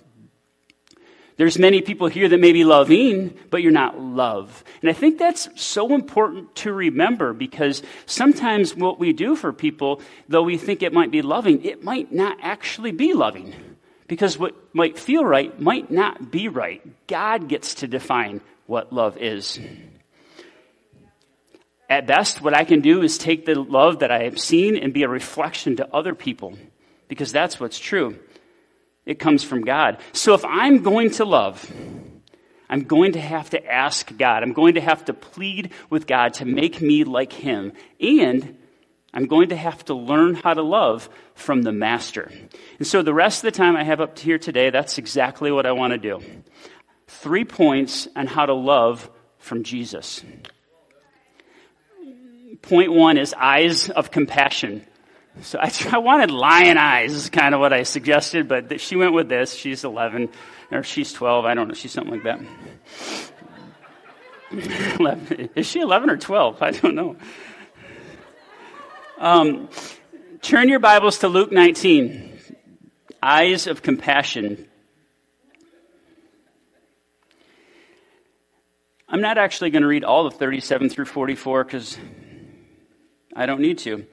There's 1.40 1.58
many 1.58 1.80
people 1.80 2.06
here 2.06 2.28
that 2.28 2.38
may 2.38 2.52
be 2.52 2.64
loving, 2.64 3.34
but 3.48 3.62
you're 3.62 3.72
not 3.72 3.98
love. 3.98 4.62
And 4.82 4.90
I 4.90 4.92
think 4.92 5.18
that's 5.18 5.48
so 5.58 5.94
important 5.94 6.54
to 6.56 6.70
remember 6.70 7.32
because 7.32 7.82
sometimes 8.04 8.76
what 8.76 8.98
we 8.98 9.14
do 9.14 9.34
for 9.34 9.50
people, 9.50 10.02
though 10.28 10.42
we 10.42 10.58
think 10.58 10.82
it 10.82 10.92
might 10.92 11.10
be 11.10 11.22
loving, 11.22 11.64
it 11.64 11.82
might 11.82 12.12
not 12.12 12.36
actually 12.42 12.92
be 12.92 13.14
loving. 13.14 13.54
Because 14.06 14.36
what 14.36 14.54
might 14.74 14.98
feel 14.98 15.24
right 15.24 15.58
might 15.58 15.90
not 15.90 16.30
be 16.30 16.48
right. 16.48 16.82
God 17.06 17.48
gets 17.48 17.76
to 17.76 17.88
define 17.88 18.42
what 18.66 18.92
love 18.92 19.16
is. 19.16 19.58
At 21.90 22.06
best, 22.06 22.40
what 22.40 22.54
I 22.54 22.62
can 22.62 22.82
do 22.82 23.02
is 23.02 23.18
take 23.18 23.44
the 23.44 23.56
love 23.56 23.98
that 23.98 24.12
I 24.12 24.22
have 24.22 24.38
seen 24.38 24.76
and 24.76 24.94
be 24.94 25.02
a 25.02 25.08
reflection 25.08 25.74
to 25.76 25.92
other 25.92 26.14
people 26.14 26.56
because 27.08 27.32
that's 27.32 27.58
what's 27.58 27.80
true. 27.80 28.16
It 29.04 29.18
comes 29.18 29.42
from 29.42 29.62
God. 29.62 29.98
So 30.12 30.34
if 30.34 30.44
I'm 30.44 30.84
going 30.84 31.10
to 31.12 31.24
love, 31.24 31.68
I'm 32.68 32.84
going 32.84 33.12
to 33.12 33.20
have 33.20 33.50
to 33.50 33.66
ask 33.66 34.16
God. 34.16 34.44
I'm 34.44 34.52
going 34.52 34.74
to 34.74 34.80
have 34.80 35.04
to 35.06 35.12
plead 35.12 35.72
with 35.90 36.06
God 36.06 36.34
to 36.34 36.44
make 36.44 36.80
me 36.80 37.02
like 37.02 37.32
Him. 37.32 37.72
And 37.98 38.56
I'm 39.12 39.26
going 39.26 39.48
to 39.48 39.56
have 39.56 39.84
to 39.86 39.94
learn 39.94 40.36
how 40.36 40.54
to 40.54 40.62
love 40.62 41.08
from 41.34 41.62
the 41.62 41.72
Master. 41.72 42.30
And 42.78 42.86
so 42.86 43.02
the 43.02 43.12
rest 43.12 43.42
of 43.42 43.52
the 43.52 43.58
time 43.58 43.74
I 43.74 43.82
have 43.82 44.00
up 44.00 44.16
here 44.16 44.38
today, 44.38 44.70
that's 44.70 44.98
exactly 44.98 45.50
what 45.50 45.66
I 45.66 45.72
want 45.72 45.92
to 45.94 45.98
do. 45.98 46.22
Three 47.08 47.44
points 47.44 48.06
on 48.14 48.28
how 48.28 48.46
to 48.46 48.54
love 48.54 49.10
from 49.38 49.64
Jesus 49.64 50.22
point 52.62 52.92
one 52.92 53.18
is 53.18 53.34
eyes 53.34 53.90
of 53.90 54.10
compassion. 54.10 54.84
So 55.42 55.58
I, 55.58 55.72
I 55.92 55.98
wanted 55.98 56.30
lion 56.30 56.78
eyes, 56.78 57.12
is 57.12 57.30
kind 57.30 57.54
of 57.54 57.60
what 57.60 57.72
I 57.72 57.82
suggested, 57.82 58.48
but 58.48 58.80
she 58.80 58.96
went 58.96 59.12
with 59.12 59.28
this. 59.28 59.54
She's 59.54 59.84
11, 59.84 60.28
or 60.70 60.82
she's 60.82 61.12
12. 61.12 61.44
I 61.44 61.54
don't 61.54 61.68
know. 61.68 61.74
She's 61.74 61.92
something 61.92 62.12
like 62.12 62.24
that. 62.24 62.40
11. 64.98 65.50
Is 65.54 65.66
she 65.66 65.80
11 65.80 66.10
or 66.10 66.16
12? 66.16 66.62
I 66.62 66.70
don't 66.72 66.94
know. 66.94 67.16
Um, 69.18 69.68
turn 70.42 70.68
your 70.68 70.80
Bibles 70.80 71.18
to 71.18 71.28
Luke 71.28 71.52
19. 71.52 72.38
Eyes 73.22 73.66
of 73.66 73.82
compassion. 73.82 74.66
I'm 79.08 79.20
not 79.20 79.38
actually 79.38 79.70
going 79.70 79.82
to 79.82 79.88
read 79.88 80.04
all 80.04 80.26
of 80.26 80.34
37 80.34 80.88
through 80.88 81.04
44 81.04 81.64
because 81.64 81.98
I 83.34 83.46
don't 83.46 83.60
need 83.60 83.78
to. 83.78 84.06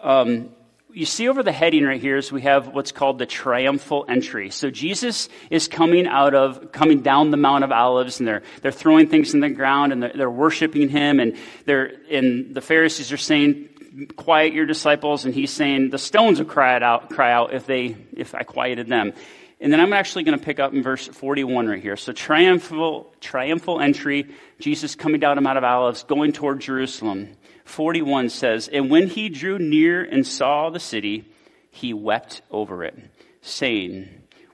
Um, 0.00 0.50
you 0.94 1.06
see 1.06 1.28
over 1.28 1.42
the 1.42 1.52
heading 1.52 1.84
right 1.84 2.00
here 2.00 2.16
is 2.16 2.30
we 2.30 2.42
have 2.42 2.68
what's 2.68 2.92
called 2.92 3.18
the 3.18 3.26
triumphal 3.26 4.04
entry. 4.08 4.50
So 4.50 4.70
Jesus 4.70 5.28
is 5.50 5.66
coming 5.66 6.06
out 6.06 6.34
of, 6.34 6.70
coming 6.70 7.00
down 7.00 7.32
the 7.32 7.36
Mount 7.36 7.64
of 7.64 7.72
Olives 7.72 8.20
and 8.20 8.28
they're, 8.28 8.42
they're 8.62 8.70
throwing 8.70 9.08
things 9.08 9.34
in 9.34 9.40
the 9.40 9.48
ground 9.48 9.92
and 9.92 10.02
they're, 10.02 10.12
they're 10.14 10.30
worshiping 10.30 10.88
him 10.88 11.18
and 11.18 11.36
they're, 11.64 11.92
and 12.10 12.54
the 12.54 12.60
Pharisees 12.60 13.10
are 13.10 13.16
saying, 13.16 13.70
quiet 14.16 14.52
your 14.52 14.66
disciples. 14.66 15.24
And 15.24 15.34
he's 15.34 15.50
saying 15.50 15.90
the 15.90 15.98
stones 15.98 16.38
will 16.38 16.46
cry 16.46 16.80
out, 16.80 17.10
cry 17.10 17.32
out 17.32 17.52
if 17.52 17.66
they, 17.66 17.96
if 18.12 18.34
I 18.34 18.44
quieted 18.44 18.86
them. 18.86 19.14
And 19.60 19.72
then 19.72 19.80
I'm 19.80 19.92
actually 19.92 20.24
going 20.24 20.38
to 20.38 20.44
pick 20.44 20.60
up 20.60 20.74
in 20.74 20.82
verse 20.82 21.08
41 21.08 21.66
right 21.66 21.82
here. 21.82 21.96
So 21.96 22.12
triumphal, 22.12 23.12
triumphal 23.20 23.80
entry, 23.80 24.28
Jesus 24.60 24.94
coming 24.94 25.20
down 25.20 25.36
the 25.36 25.42
Mount 25.42 25.58
of 25.58 25.64
Olives, 25.64 26.04
going 26.04 26.32
toward 26.32 26.60
Jerusalem. 26.60 27.30
41 27.64 28.28
says, 28.28 28.68
And 28.68 28.90
when 28.90 29.08
he 29.08 29.28
drew 29.28 29.58
near 29.58 30.02
and 30.02 30.26
saw 30.26 30.70
the 30.70 30.80
city, 30.80 31.24
he 31.70 31.92
wept 31.92 32.42
over 32.50 32.84
it, 32.84 32.96
saying, 33.42 34.08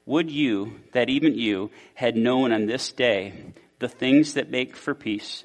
Would 0.07 0.31
you 0.31 0.81
that 0.93 1.11
even 1.11 1.35
you 1.35 1.71
had 1.95 2.17
known 2.17 2.53
on 2.53 2.67
this 2.67 2.93
day 2.93 3.35
the 3.79 3.89
things 3.89 4.35
that 4.35 4.51
make 4.51 4.77
for 4.77 4.95
peace, 4.95 5.45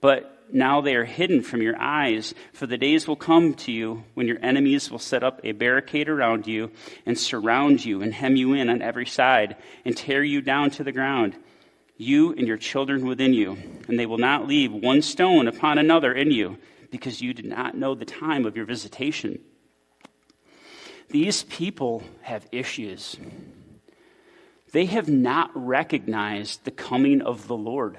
but 0.00 0.32
now 0.52 0.80
they 0.80 0.94
are 0.94 1.04
hidden 1.04 1.42
from 1.42 1.62
your 1.62 1.76
eyes, 1.80 2.32
for 2.52 2.66
the 2.66 2.78
days 2.78 3.08
will 3.08 3.16
come 3.16 3.54
to 3.54 3.72
you 3.72 4.04
when 4.14 4.28
your 4.28 4.38
enemies 4.42 4.90
will 4.90 5.00
set 5.00 5.24
up 5.24 5.40
a 5.42 5.52
barricade 5.52 6.08
around 6.08 6.46
you 6.46 6.70
and 7.04 7.18
surround 7.18 7.84
you 7.84 8.02
and 8.02 8.14
hem 8.14 8.36
you 8.36 8.52
in 8.52 8.68
on 8.68 8.82
every 8.82 9.06
side 9.06 9.56
and 9.84 9.96
tear 9.96 10.22
you 10.22 10.40
down 10.40 10.70
to 10.70 10.84
the 10.84 10.92
ground, 10.92 11.34
you 11.96 12.32
and 12.32 12.46
your 12.46 12.56
children 12.56 13.06
within 13.06 13.32
you, 13.32 13.56
and 13.88 13.98
they 13.98 14.06
will 14.06 14.18
not 14.18 14.46
leave 14.46 14.72
one 14.72 15.02
stone 15.02 15.48
upon 15.48 15.78
another 15.78 16.12
in 16.12 16.30
you 16.30 16.58
because 16.90 17.20
you 17.20 17.34
did 17.34 17.44
not 17.44 17.76
know 17.76 17.94
the 17.94 18.04
time 18.04 18.44
of 18.46 18.56
your 18.56 18.66
visitation. 18.66 19.40
These 21.08 21.44
people 21.44 22.02
have 22.22 22.46
issues. 22.50 23.16
They 24.72 24.86
have 24.86 25.08
not 25.08 25.50
recognized 25.54 26.64
the 26.64 26.70
coming 26.70 27.22
of 27.22 27.46
the 27.46 27.56
Lord. 27.56 27.98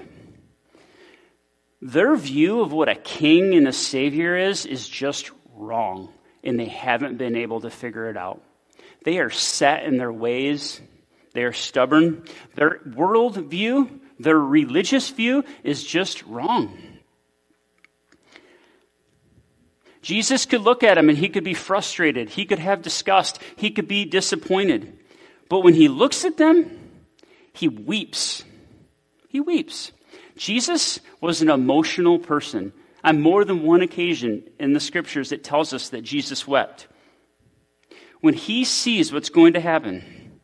Their 1.80 2.16
view 2.16 2.60
of 2.60 2.72
what 2.72 2.88
a 2.88 2.94
king 2.94 3.54
and 3.54 3.66
a 3.68 3.72
savior 3.72 4.36
is 4.36 4.66
is 4.66 4.88
just 4.88 5.30
wrong, 5.54 6.12
and 6.42 6.58
they 6.58 6.66
haven't 6.66 7.18
been 7.18 7.36
able 7.36 7.60
to 7.60 7.70
figure 7.70 8.10
it 8.10 8.16
out. 8.16 8.42
They 9.04 9.18
are 9.18 9.30
set 9.30 9.84
in 9.84 9.96
their 9.96 10.12
ways, 10.12 10.80
they 11.32 11.44
are 11.44 11.52
stubborn. 11.52 12.24
Their 12.56 12.80
world 12.96 13.36
view, 13.36 14.00
their 14.18 14.38
religious 14.38 15.08
view, 15.10 15.44
is 15.62 15.84
just 15.84 16.22
wrong. 16.24 16.76
Jesus 20.02 20.46
could 20.46 20.62
look 20.62 20.82
at 20.82 20.98
him 20.98 21.08
and 21.08 21.18
he 21.18 21.28
could 21.28 21.44
be 21.44 21.54
frustrated. 21.54 22.30
He 22.30 22.44
could 22.44 22.58
have 22.58 22.82
disgust. 22.82 23.40
He 23.56 23.70
could 23.70 23.88
be 23.88 24.04
disappointed. 24.04 24.98
But 25.48 25.60
when 25.60 25.74
he 25.74 25.88
looks 25.88 26.24
at 26.24 26.36
them, 26.36 26.78
he 27.52 27.68
weeps. 27.68 28.44
He 29.28 29.40
weeps. 29.40 29.92
Jesus 30.36 31.00
was 31.20 31.42
an 31.42 31.50
emotional 31.50 32.18
person. 32.18 32.72
On 33.04 33.20
more 33.20 33.44
than 33.44 33.62
one 33.62 33.82
occasion 33.82 34.44
in 34.58 34.72
the 34.72 34.80
scriptures, 34.80 35.32
it 35.32 35.44
tells 35.44 35.72
us 35.72 35.88
that 35.90 36.02
Jesus 36.02 36.46
wept. 36.46 36.88
When 38.20 38.34
he 38.34 38.64
sees 38.64 39.12
what's 39.12 39.30
going 39.30 39.52
to 39.52 39.60
happen, 39.60 40.40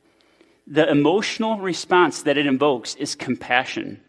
the 0.67 0.89
emotional 0.89 1.59
response 1.59 2.23
that 2.23 2.39
it 2.39 2.47
invokes 2.47 2.95
is 2.95 3.15
compassion. 3.15 4.01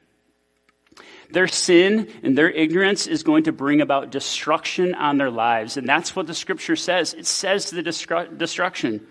Their 1.32 1.48
sin 1.48 2.12
and 2.24 2.38
their 2.38 2.50
ignorance 2.50 3.08
is 3.08 3.24
going 3.24 3.44
to 3.46 3.52
bring 3.52 3.82
about 3.82 4.12
destruction 4.12 4.96
on 4.96 5.18
their 5.18 5.32
lives. 5.32 5.78
And 5.78 5.88
that's 5.88 6.16
what 6.16 6.28
the 6.28 6.34
scripture 6.34 6.76
says. 6.76 7.14
It 7.14 7.26
says 7.26 7.70
the 7.70 7.84
destru- 7.84 8.38
destruction. 8.38 9.06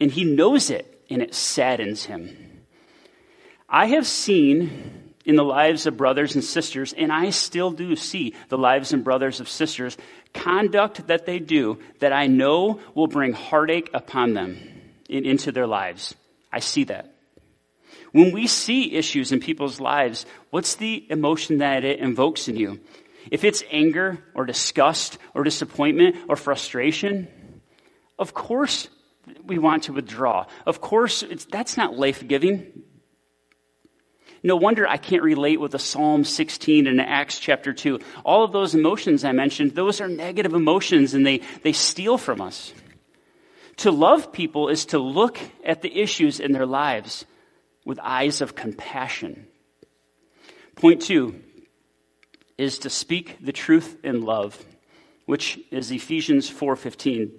And 0.00 0.10
he 0.10 0.24
knows 0.24 0.70
it, 0.70 1.02
and 1.08 1.22
it 1.22 1.34
saddens 1.34 2.04
him. 2.04 2.64
I 3.68 3.86
have 3.86 4.06
seen 4.06 5.14
in 5.24 5.34
the 5.36 5.44
lives 5.44 5.86
of 5.86 5.96
brothers 5.96 6.34
and 6.36 6.44
sisters, 6.44 6.92
and 6.92 7.12
I 7.12 7.30
still 7.30 7.72
do 7.72 7.96
see 7.96 8.34
the 8.48 8.58
lives 8.58 8.92
and 8.92 9.02
brothers 9.02 9.40
of 9.40 9.48
sisters, 9.48 9.96
conduct 10.32 11.08
that 11.08 11.26
they 11.26 11.40
do 11.40 11.80
that 11.98 12.12
I 12.12 12.28
know 12.28 12.80
will 12.94 13.08
bring 13.08 13.32
heartache 13.32 13.90
upon 13.92 14.34
them 14.34 14.56
and 15.10 15.26
into 15.26 15.50
their 15.50 15.66
lives. 15.66 16.14
I 16.52 16.60
see 16.60 16.84
that. 16.84 17.15
When 18.16 18.32
we 18.32 18.46
see 18.46 18.94
issues 18.94 19.30
in 19.30 19.40
people's 19.40 19.78
lives, 19.78 20.24
what's 20.48 20.76
the 20.76 21.04
emotion 21.10 21.58
that 21.58 21.84
it 21.84 21.98
invokes 21.98 22.48
in 22.48 22.56
you? 22.56 22.80
If 23.30 23.44
it's 23.44 23.62
anger 23.70 24.24
or 24.34 24.46
disgust 24.46 25.18
or 25.34 25.44
disappointment 25.44 26.16
or 26.26 26.36
frustration, 26.36 27.28
of 28.18 28.32
course 28.32 28.88
we 29.44 29.58
want 29.58 29.82
to 29.82 29.92
withdraw. 29.92 30.46
Of 30.64 30.80
course, 30.80 31.24
that's 31.50 31.76
not 31.76 31.98
life 31.98 32.26
giving. 32.26 32.84
No 34.42 34.56
wonder 34.56 34.88
I 34.88 34.96
can't 34.96 35.22
relate 35.22 35.60
with 35.60 35.72
the 35.72 35.78
Psalm 35.78 36.24
16 36.24 36.86
and 36.86 37.02
Acts 37.02 37.38
chapter 37.38 37.74
2. 37.74 38.00
All 38.24 38.44
of 38.44 38.52
those 38.52 38.74
emotions 38.74 39.26
I 39.26 39.32
mentioned, 39.32 39.74
those 39.74 40.00
are 40.00 40.08
negative 40.08 40.54
emotions 40.54 41.12
and 41.12 41.26
they, 41.26 41.42
they 41.62 41.74
steal 41.74 42.16
from 42.16 42.40
us. 42.40 42.72
To 43.78 43.90
love 43.90 44.32
people 44.32 44.70
is 44.70 44.86
to 44.86 44.98
look 44.98 45.38
at 45.62 45.82
the 45.82 46.00
issues 46.00 46.40
in 46.40 46.52
their 46.52 46.64
lives 46.64 47.26
with 47.86 47.98
eyes 48.02 48.42
of 48.42 48.54
compassion. 48.54 49.46
Point 50.74 51.00
two 51.00 51.40
is 52.58 52.80
to 52.80 52.90
speak 52.90 53.38
the 53.40 53.52
truth 53.52 53.96
in 54.02 54.22
love, 54.22 54.62
which 55.24 55.58
is 55.70 55.90
Ephesians 55.90 56.50
4:15. 56.50 57.30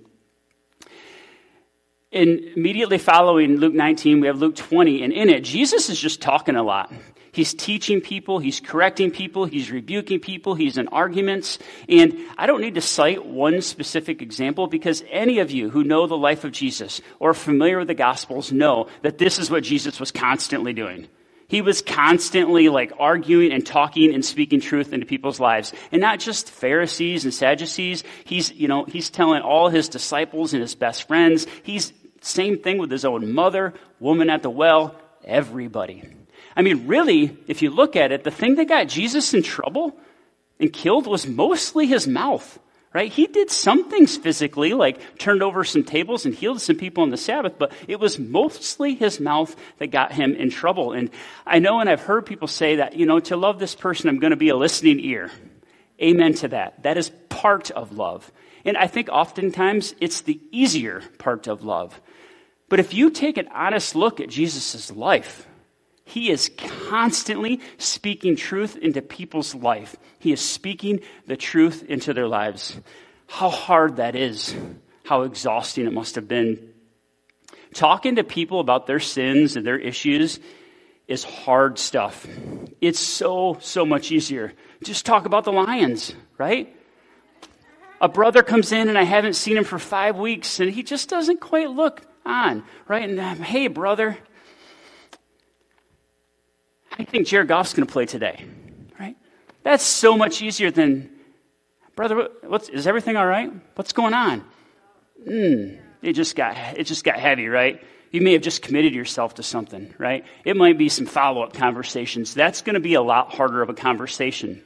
And 2.14 2.40
immediately 2.56 2.98
following 2.98 3.58
Luke 3.58 3.74
19, 3.74 4.22
we 4.22 4.28
have 4.28 4.40
Luke 4.40 4.56
20, 4.56 5.04
and 5.04 5.12
in 5.12 5.30
it, 5.30 5.42
Jesus 5.42 5.90
is 5.90 6.00
just 6.00 6.22
talking 6.22 6.56
a 6.56 6.64
lot. 6.64 6.92
He's 7.38 7.54
teaching 7.54 8.02
people, 8.02 8.40
he's 8.40 8.60
correcting 8.60 9.12
people, 9.12 9.46
he's 9.46 9.70
rebuking 9.70 10.20
people, 10.20 10.56
he's 10.56 10.76
in 10.80 10.88
arguments. 10.88 11.60
And 11.88 12.18
I 12.36 12.48
don't 12.48 12.62
need 12.62 12.74
to 12.76 12.82
cite 12.82 13.28
one 13.28 13.62
specific 13.62 14.24
example 14.24 14.66
because 14.66 15.04
any 15.12 15.38
of 15.38 15.52
you 15.52 15.70
who 15.70 15.84
know 15.84 16.08
the 16.08 16.18
life 16.18 16.46
of 16.46 16.52
Jesus 16.52 17.00
or 17.20 17.30
are 17.30 17.36
familiar 17.36 17.78
with 17.78 17.90
the 17.90 17.94
Gospels 17.94 18.52
know 18.52 18.88
that 19.04 19.20
this 19.20 19.38
is 19.38 19.52
what 19.52 19.64
Jesus 19.64 20.00
was 20.00 20.12
constantly 20.12 20.74
doing. 20.74 21.08
He 21.48 21.62
was 21.62 21.84
constantly 21.84 22.70
like 22.70 22.92
arguing 22.98 23.52
and 23.52 23.64
talking 23.64 24.16
and 24.16 24.26
speaking 24.26 24.60
truth 24.60 24.92
into 24.92 25.06
people's 25.06 25.40
lives. 25.40 25.74
And 25.92 26.02
not 26.02 26.20
just 26.20 26.50
Pharisees 26.50 27.24
and 27.24 27.32
Sadducees. 27.32 28.04
He's, 28.26 28.52
you 28.52 28.68
know, 28.68 28.86
he's 28.86 29.12
telling 29.12 29.44
all 29.44 29.70
his 29.70 29.90
disciples 29.90 30.54
and 30.54 30.62
his 30.64 30.74
best 30.74 31.08
friends. 31.08 31.46
He's 31.62 31.94
same 32.22 32.58
thing 32.58 32.80
with 32.80 32.90
his 32.90 33.06
own 33.06 33.32
mother, 33.32 33.76
woman 34.00 34.32
at 34.32 34.42
the 34.42 34.50
well, 34.50 34.96
everybody. 35.24 36.02
I 36.58 36.64
mean, 36.64 36.88
really, 36.88 37.38
if 37.46 37.62
you 37.62 37.70
look 37.70 37.96
at 37.96 38.12
it, 38.12 38.24
the 38.24 38.32
thing 38.32 38.56
that 38.56 38.68
got 38.68 38.88
Jesus 38.88 39.36
in 39.36 39.44
trouble 39.44 39.96
and 40.60 40.74
killed 40.74 41.06
was 41.06 41.28
mostly 41.28 41.86
his 41.86 42.08
mouth, 42.08 42.58
right? 42.92 43.12
He 43.12 43.28
did 43.28 43.52
some 43.52 43.92
things 43.92 44.18
physically, 44.18 44.74
like 44.74 45.20
turned 45.20 45.44
over 45.44 45.64
some 45.64 45.84
tables 45.84 46.26
and 46.26 46.34
healed 46.34 46.60
some 46.60 46.76
people 46.76 47.04
on 47.04 47.12
the 47.12 47.16
Sabbath, 47.16 47.60
but 47.60 47.72
it 47.88 48.00
was 48.00 48.18
mostly 48.18 48.96
his 48.96 49.20
mouth 49.20 49.56
that 49.78 49.92
got 49.92 50.14
him 50.14 50.34
in 50.34 50.50
trouble. 50.50 50.94
And 50.94 51.12
I 51.46 51.60
know, 51.60 51.80
and 51.80 51.88
I've 51.88 52.02
heard 52.02 52.26
people 52.26 52.48
say 52.48 52.78
that, 52.78 52.96
you 52.96 53.06
know, 53.06 53.20
to 53.20 53.38
love 53.38 53.60
this 53.60 53.76
person, 53.76 54.10
I'm 54.10 54.18
going 54.18 54.32
to 54.32 54.36
be 54.36 54.50
a 54.50 54.58
listening 54.58 55.00
ear. 55.00 55.30
Amen 56.02 56.34
to 56.36 56.48
that. 56.48 56.82
That 56.82 56.98
is 56.98 57.12
part 57.30 57.70
of 57.70 57.96
love. 57.96 58.32
And 58.66 58.76
I 58.78 58.88
think 58.88 59.10
oftentimes 59.10 59.94
it's 60.02 60.22
the 60.22 60.42
easier 60.52 61.04
part 61.20 61.46
of 61.46 61.64
love. 61.64 62.02
But 62.68 62.80
if 62.80 62.96
you 62.96 63.12
take 63.12 63.38
an 63.38 63.48
honest 63.54 63.96
look 63.96 64.20
at 64.20 64.30
Jesus' 64.30 64.92
life, 64.92 65.47
he 66.08 66.32
is 66.32 66.50
constantly 66.88 67.60
speaking 67.78 68.38
truth 68.38 68.78
into 68.78 69.02
people's 69.02 69.54
life. 69.54 69.98
He 70.20 70.32
is 70.32 70.40
speaking 70.40 71.02
the 71.26 71.36
truth 71.36 71.84
into 71.84 72.14
their 72.14 72.30
lives. 72.30 72.80
How 73.28 73.50
hard 73.50 73.98
that 73.98 74.16
is. 74.16 74.56
How 75.04 75.24
exhausting 75.24 75.86
it 75.86 75.92
must 75.92 76.16
have 76.16 76.26
been. 76.26 76.74
Talking 77.74 78.16
to 78.16 78.24
people 78.24 78.62
about 78.62 78.88
their 78.88 79.02
sins 79.02 79.58
and 79.58 79.68
their 79.68 79.78
issues 79.78 80.40
is 81.10 81.26
hard 81.26 81.78
stuff. 81.78 82.26
It's 82.80 83.00
so, 83.00 83.58
so 83.60 83.86
much 83.86 84.10
easier. 84.10 84.54
Just 84.84 85.06
talk 85.06 85.26
about 85.26 85.44
the 85.44 85.52
lions, 85.52 86.16
right? 86.38 86.74
A 88.00 88.08
brother 88.08 88.44
comes 88.44 88.72
in 88.72 88.88
and 88.88 88.98
I 88.98 89.04
haven't 89.04 89.34
seen 89.34 89.58
him 89.58 89.66
for 89.66 89.78
five 89.78 90.16
weeks 90.16 90.62
and 90.62 90.72
he 90.72 90.84
just 90.84 91.10
doesn't 91.10 91.42
quite 91.42 91.70
look 91.70 92.02
on, 92.26 92.64
right? 92.88 93.10
And 93.10 93.20
um, 93.20 93.40
hey, 93.40 93.68
brother, 93.68 94.18
I 97.00 97.04
think 97.04 97.28
Jared 97.28 97.48
Goff's 97.48 97.74
going 97.74 97.86
to 97.86 97.92
play 97.92 98.06
today, 98.06 98.44
right? 99.00 99.16
That's 99.64 99.84
so 99.84 100.18
much 100.18 100.42
easier 100.42 100.72
than, 100.72 101.10
brother, 101.96 102.30
what's, 102.44 102.70
is 102.70 102.88
everything 102.88 103.16
all 103.18 103.28
right? 103.28 103.52
What's 103.76 103.94
going 103.94 104.14
on? 104.14 104.44
Hmm, 105.24 105.76
it 106.02 106.14
just 106.14 106.36
got 106.36 106.58
it 106.78 106.86
just 106.86 107.04
got 107.04 107.20
heavy, 107.20 107.48
right? 107.48 107.84
You 108.12 108.22
may 108.22 108.34
have 108.34 108.42
just 108.42 108.62
committed 108.62 108.96
yourself 108.96 109.36
to 109.36 109.44
something, 109.44 109.94
right? 109.98 110.26
It 110.46 110.56
might 110.56 110.78
be 110.78 110.90
some 110.90 111.06
follow 111.06 111.44
up 111.44 111.54
conversations. 111.54 112.34
That's 112.34 112.62
going 112.62 112.76
to 112.76 112.80
be 112.80 112.94
a 112.94 113.02
lot 113.02 113.34
harder 113.34 113.62
of 113.62 113.70
a 113.70 113.74
conversation. 113.74 114.64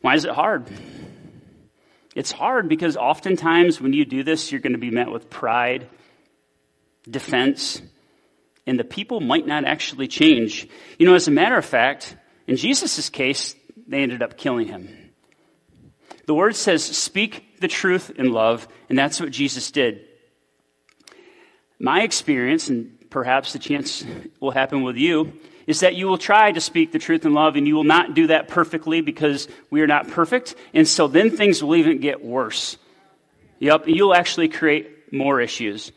Why 0.00 0.14
is 0.14 0.24
it 0.24 0.30
hard? 0.30 0.66
It's 2.16 2.32
hard 2.32 2.68
because 2.68 2.96
oftentimes 2.96 3.80
when 3.80 3.92
you 3.92 4.04
do 4.04 4.22
this, 4.24 4.50
you're 4.50 4.60
going 4.60 4.72
to 4.72 4.78
be 4.78 4.90
met 4.90 5.10
with 5.10 5.28
pride, 5.28 5.86
defense, 7.08 7.82
and 8.66 8.78
the 8.78 8.84
people 8.84 9.20
might 9.20 9.46
not 9.46 9.64
actually 9.64 10.08
change. 10.08 10.68
You 10.98 11.06
know, 11.06 11.14
as 11.14 11.28
a 11.28 11.32
matter 11.32 11.56
of 11.56 11.64
fact, 11.64 12.16
in 12.46 12.56
Jesus' 12.56 13.08
case, 13.08 13.54
they 13.86 14.02
ended 14.02 14.22
up 14.22 14.36
killing 14.36 14.68
him. 14.68 14.88
The 16.26 16.34
word 16.34 16.54
says, 16.54 16.84
speak 16.84 17.60
the 17.60 17.68
truth 17.68 18.10
in 18.16 18.32
love, 18.32 18.68
and 18.88 18.98
that's 18.98 19.20
what 19.20 19.30
Jesus 19.30 19.70
did. 19.70 20.06
My 21.78 22.02
experience, 22.02 22.68
and 22.68 23.10
perhaps 23.10 23.52
the 23.52 23.58
chance 23.58 24.04
will 24.38 24.50
happen 24.50 24.82
with 24.82 24.96
you, 24.96 25.32
is 25.66 25.80
that 25.80 25.94
you 25.94 26.06
will 26.06 26.18
try 26.18 26.52
to 26.52 26.60
speak 26.60 26.92
the 26.92 26.98
truth 26.98 27.24
in 27.24 27.32
love, 27.32 27.56
and 27.56 27.66
you 27.66 27.74
will 27.74 27.84
not 27.84 28.14
do 28.14 28.28
that 28.28 28.48
perfectly 28.48 29.00
because 29.00 29.48
we 29.70 29.80
are 29.80 29.86
not 29.86 30.08
perfect. 30.08 30.54
And 30.74 30.86
so 30.86 31.08
then 31.08 31.30
things 31.30 31.62
will 31.62 31.76
even 31.76 32.00
get 32.00 32.24
worse. 32.24 32.76
Yep, 33.58 33.84
you'll 33.86 34.14
actually 34.14 34.48
create 34.48 35.12
more 35.12 35.40
issues. 35.40 35.92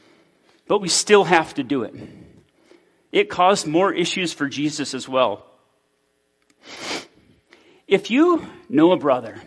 But 0.68 0.80
we 0.80 0.90
still 0.90 1.24
have 1.24 1.54
to 1.56 1.64
do 1.64 1.84
it. 1.84 1.96
It 3.14 3.30
caused 3.30 3.68
more 3.68 3.94
issues 3.94 4.34
for 4.34 4.50
Jesus 4.50 4.96
as 4.96 5.08
well. 5.08 5.46
If 7.88 8.10
you 8.10 8.46
know 8.70 8.92
a 8.92 8.98
brother, 8.98 9.40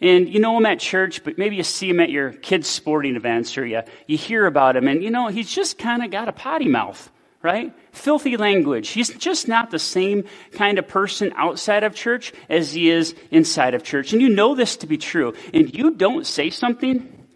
and 0.00 0.28
you 0.28 0.38
know 0.38 0.56
him 0.56 0.64
at 0.64 0.78
church, 0.78 1.24
but 1.24 1.36
maybe 1.36 1.56
you 1.56 1.64
see 1.64 1.90
him 1.90 1.98
at 1.98 2.10
your 2.10 2.30
kids' 2.30 2.68
sporting 2.68 3.16
events 3.16 3.58
or 3.58 3.66
you, 3.66 3.82
you 4.06 4.16
hear 4.16 4.46
about 4.46 4.76
him, 4.76 4.86
and 4.86 5.02
you 5.02 5.10
know, 5.10 5.26
he's 5.26 5.50
just 5.50 5.78
kind 5.78 6.04
of 6.04 6.12
got 6.12 6.28
a 6.28 6.32
potty 6.32 6.68
mouth, 6.68 7.10
right? 7.42 7.72
Filthy 7.90 8.36
language. 8.36 8.90
He's 8.90 9.08
just 9.08 9.48
not 9.48 9.72
the 9.72 9.80
same 9.80 10.24
kind 10.52 10.78
of 10.78 10.86
person 10.86 11.32
outside 11.34 11.82
of 11.82 11.96
church 11.96 12.32
as 12.48 12.72
he 12.72 12.88
is 12.88 13.16
inside 13.32 13.74
of 13.74 13.82
church. 13.82 14.12
And 14.12 14.22
you 14.22 14.28
know 14.28 14.54
this 14.54 14.76
to 14.76 14.86
be 14.86 14.96
true. 14.96 15.34
And 15.52 15.74
you 15.74 15.90
don't 15.90 16.24
say 16.24 16.50
something, 16.50 17.26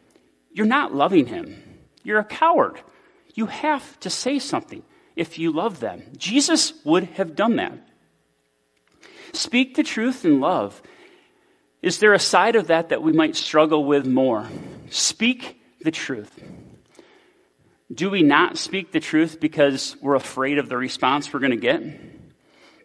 you're 0.53 0.65
not 0.65 0.95
loving 0.95 1.27
him. 1.27 1.61
You're 2.05 2.21
a 2.21 2.25
coward. 2.25 2.81
You 3.35 3.47
have 3.47 3.99
to 4.01 4.11
say 4.11 4.39
something 4.39 4.85
if 5.17 5.39
you 5.39 5.53
love 5.53 5.81
them. 5.81 6.03
Jesus 6.17 6.73
would 6.85 7.05
have 7.05 7.37
done 7.37 7.57
that. 7.57 7.73
Speak 9.33 9.75
the 9.75 9.83
truth 9.83 10.25
in 10.25 10.41
love. 10.41 10.81
Is 11.81 11.99
there 11.99 12.13
a 12.13 12.19
side 12.19 12.57
of 12.57 12.69
that 12.69 12.91
that 12.91 13.03
we 13.03 13.13
might 13.13 13.35
struggle 13.35 13.85
with 13.85 14.07
more? 14.07 14.49
Speak 14.91 15.61
the 15.81 15.91
truth. 15.91 16.43
Do 17.93 18.09
we 18.09 18.23
not 18.23 18.57
speak 18.57 18.93
the 18.93 19.01
truth 19.01 19.41
because 19.41 19.97
we're 20.01 20.15
afraid 20.15 20.59
of 20.59 20.69
the 20.69 20.77
response 20.77 21.33
we're 21.33 21.41
going 21.41 21.51
to 21.51 21.57
get? 21.57 21.83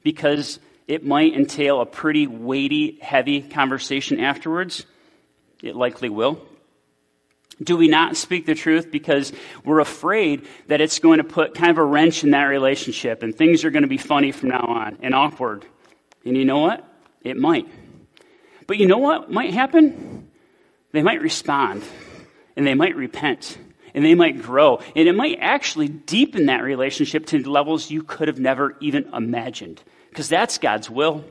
Because 0.03 0.59
it 0.87 1.05
might 1.05 1.33
entail 1.33 1.79
a 1.79 1.85
pretty 1.85 2.27
weighty, 2.27 2.97
heavy 3.01 3.41
conversation 3.41 4.19
afterwards? 4.19 4.85
It 5.61 5.75
likely 5.75 6.09
will. 6.09 6.41
Do 7.61 7.75
we 7.75 7.87
not 7.87 8.15
speak 8.15 8.45
the 8.45 8.53
truth 8.53 8.91
because 8.91 9.33
we're 9.65 9.79
afraid 9.79 10.47
that 10.67 10.79
it's 10.79 10.99
going 10.99 11.17
to 11.17 11.23
put 11.23 11.55
kind 11.55 11.71
of 11.71 11.77
a 11.77 11.83
wrench 11.83 12.23
in 12.23 12.31
that 12.31 12.43
relationship 12.43 13.23
and 13.23 13.35
things 13.35 13.65
are 13.65 13.71
going 13.71 13.81
to 13.81 13.89
be 13.89 13.97
funny 13.97 14.31
from 14.31 14.49
now 14.49 14.61
on 14.61 14.99
and 15.01 15.15
awkward? 15.15 15.65
And 16.23 16.37
you 16.37 16.45
know 16.45 16.59
what? 16.59 16.87
It 17.23 17.35
might. 17.37 17.67
But 18.67 18.77
you 18.77 18.85
know 18.85 18.99
what 18.99 19.31
might 19.31 19.53
happen? 19.53 20.29
They 20.91 21.01
might 21.01 21.21
respond 21.21 21.83
and 22.55 22.67
they 22.67 22.75
might 22.75 22.95
repent 22.95 23.57
and 23.93 24.05
they 24.05 24.13
might 24.13 24.41
grow 24.41 24.79
and 24.95 25.07
it 25.07 25.15
might 25.15 25.39
actually 25.41 25.87
deepen 25.87 26.47
that 26.47 26.61
relationship 26.61 27.25
to 27.27 27.49
levels 27.49 27.89
you 27.89 28.03
could 28.03 28.27
have 28.27 28.39
never 28.39 28.75
even 28.81 29.09
imagined 29.13 29.81
because 30.09 30.29
that's 30.29 30.57
God's 30.59 30.89
will. 30.89 31.23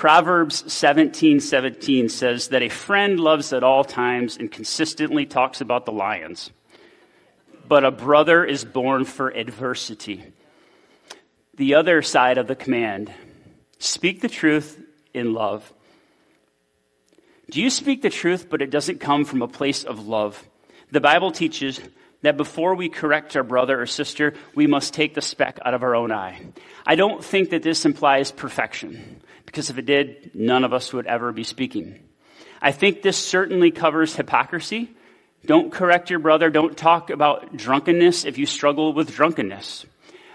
Proverbs 0.00 0.72
17 0.72 1.40
17 1.40 2.08
says 2.08 2.48
that 2.48 2.62
a 2.62 2.70
friend 2.70 3.20
loves 3.20 3.52
at 3.52 3.62
all 3.62 3.84
times 3.84 4.38
and 4.38 4.50
consistently 4.50 5.26
talks 5.26 5.60
about 5.60 5.84
the 5.84 5.92
lions. 5.92 6.50
But 7.68 7.84
a 7.84 7.90
brother 7.90 8.42
is 8.42 8.64
born 8.64 9.04
for 9.04 9.28
adversity. 9.28 10.24
The 11.56 11.74
other 11.74 12.00
side 12.00 12.38
of 12.38 12.46
the 12.46 12.56
command 12.56 13.12
speak 13.78 14.22
the 14.22 14.30
truth 14.30 14.82
in 15.12 15.34
love. 15.34 15.70
Do 17.50 17.60
you 17.60 17.68
speak 17.68 18.00
the 18.00 18.08
truth, 18.08 18.48
but 18.48 18.62
it 18.62 18.70
doesn't 18.70 19.00
come 19.00 19.26
from 19.26 19.42
a 19.42 19.48
place 19.48 19.84
of 19.84 20.08
love? 20.08 20.42
The 20.90 21.02
Bible 21.02 21.30
teaches 21.30 21.78
that 22.22 22.38
before 22.38 22.74
we 22.74 22.88
correct 22.88 23.36
our 23.36 23.44
brother 23.44 23.78
or 23.78 23.84
sister, 23.84 24.32
we 24.54 24.66
must 24.66 24.94
take 24.94 25.12
the 25.12 25.20
speck 25.20 25.58
out 25.62 25.74
of 25.74 25.82
our 25.82 25.94
own 25.94 26.10
eye. 26.10 26.40
I 26.86 26.94
don't 26.94 27.22
think 27.22 27.50
that 27.50 27.62
this 27.62 27.84
implies 27.84 28.32
perfection 28.32 29.20
because 29.50 29.68
if 29.68 29.78
it 29.78 29.86
did, 29.86 30.30
none 30.32 30.62
of 30.62 30.72
us 30.72 30.92
would 30.92 31.08
ever 31.08 31.32
be 31.32 31.42
speaking. 31.42 31.98
I 32.62 32.70
think 32.70 33.02
this 33.02 33.16
certainly 33.16 33.72
covers 33.72 34.14
hypocrisy. 34.14 34.94
Don't 35.44 35.72
correct 35.72 36.08
your 36.08 36.20
brother. 36.20 36.50
Don't 36.50 36.76
talk 36.76 37.10
about 37.10 37.56
drunkenness 37.56 38.24
if 38.24 38.38
you 38.38 38.46
struggle 38.46 38.92
with 38.92 39.12
drunkenness. 39.12 39.86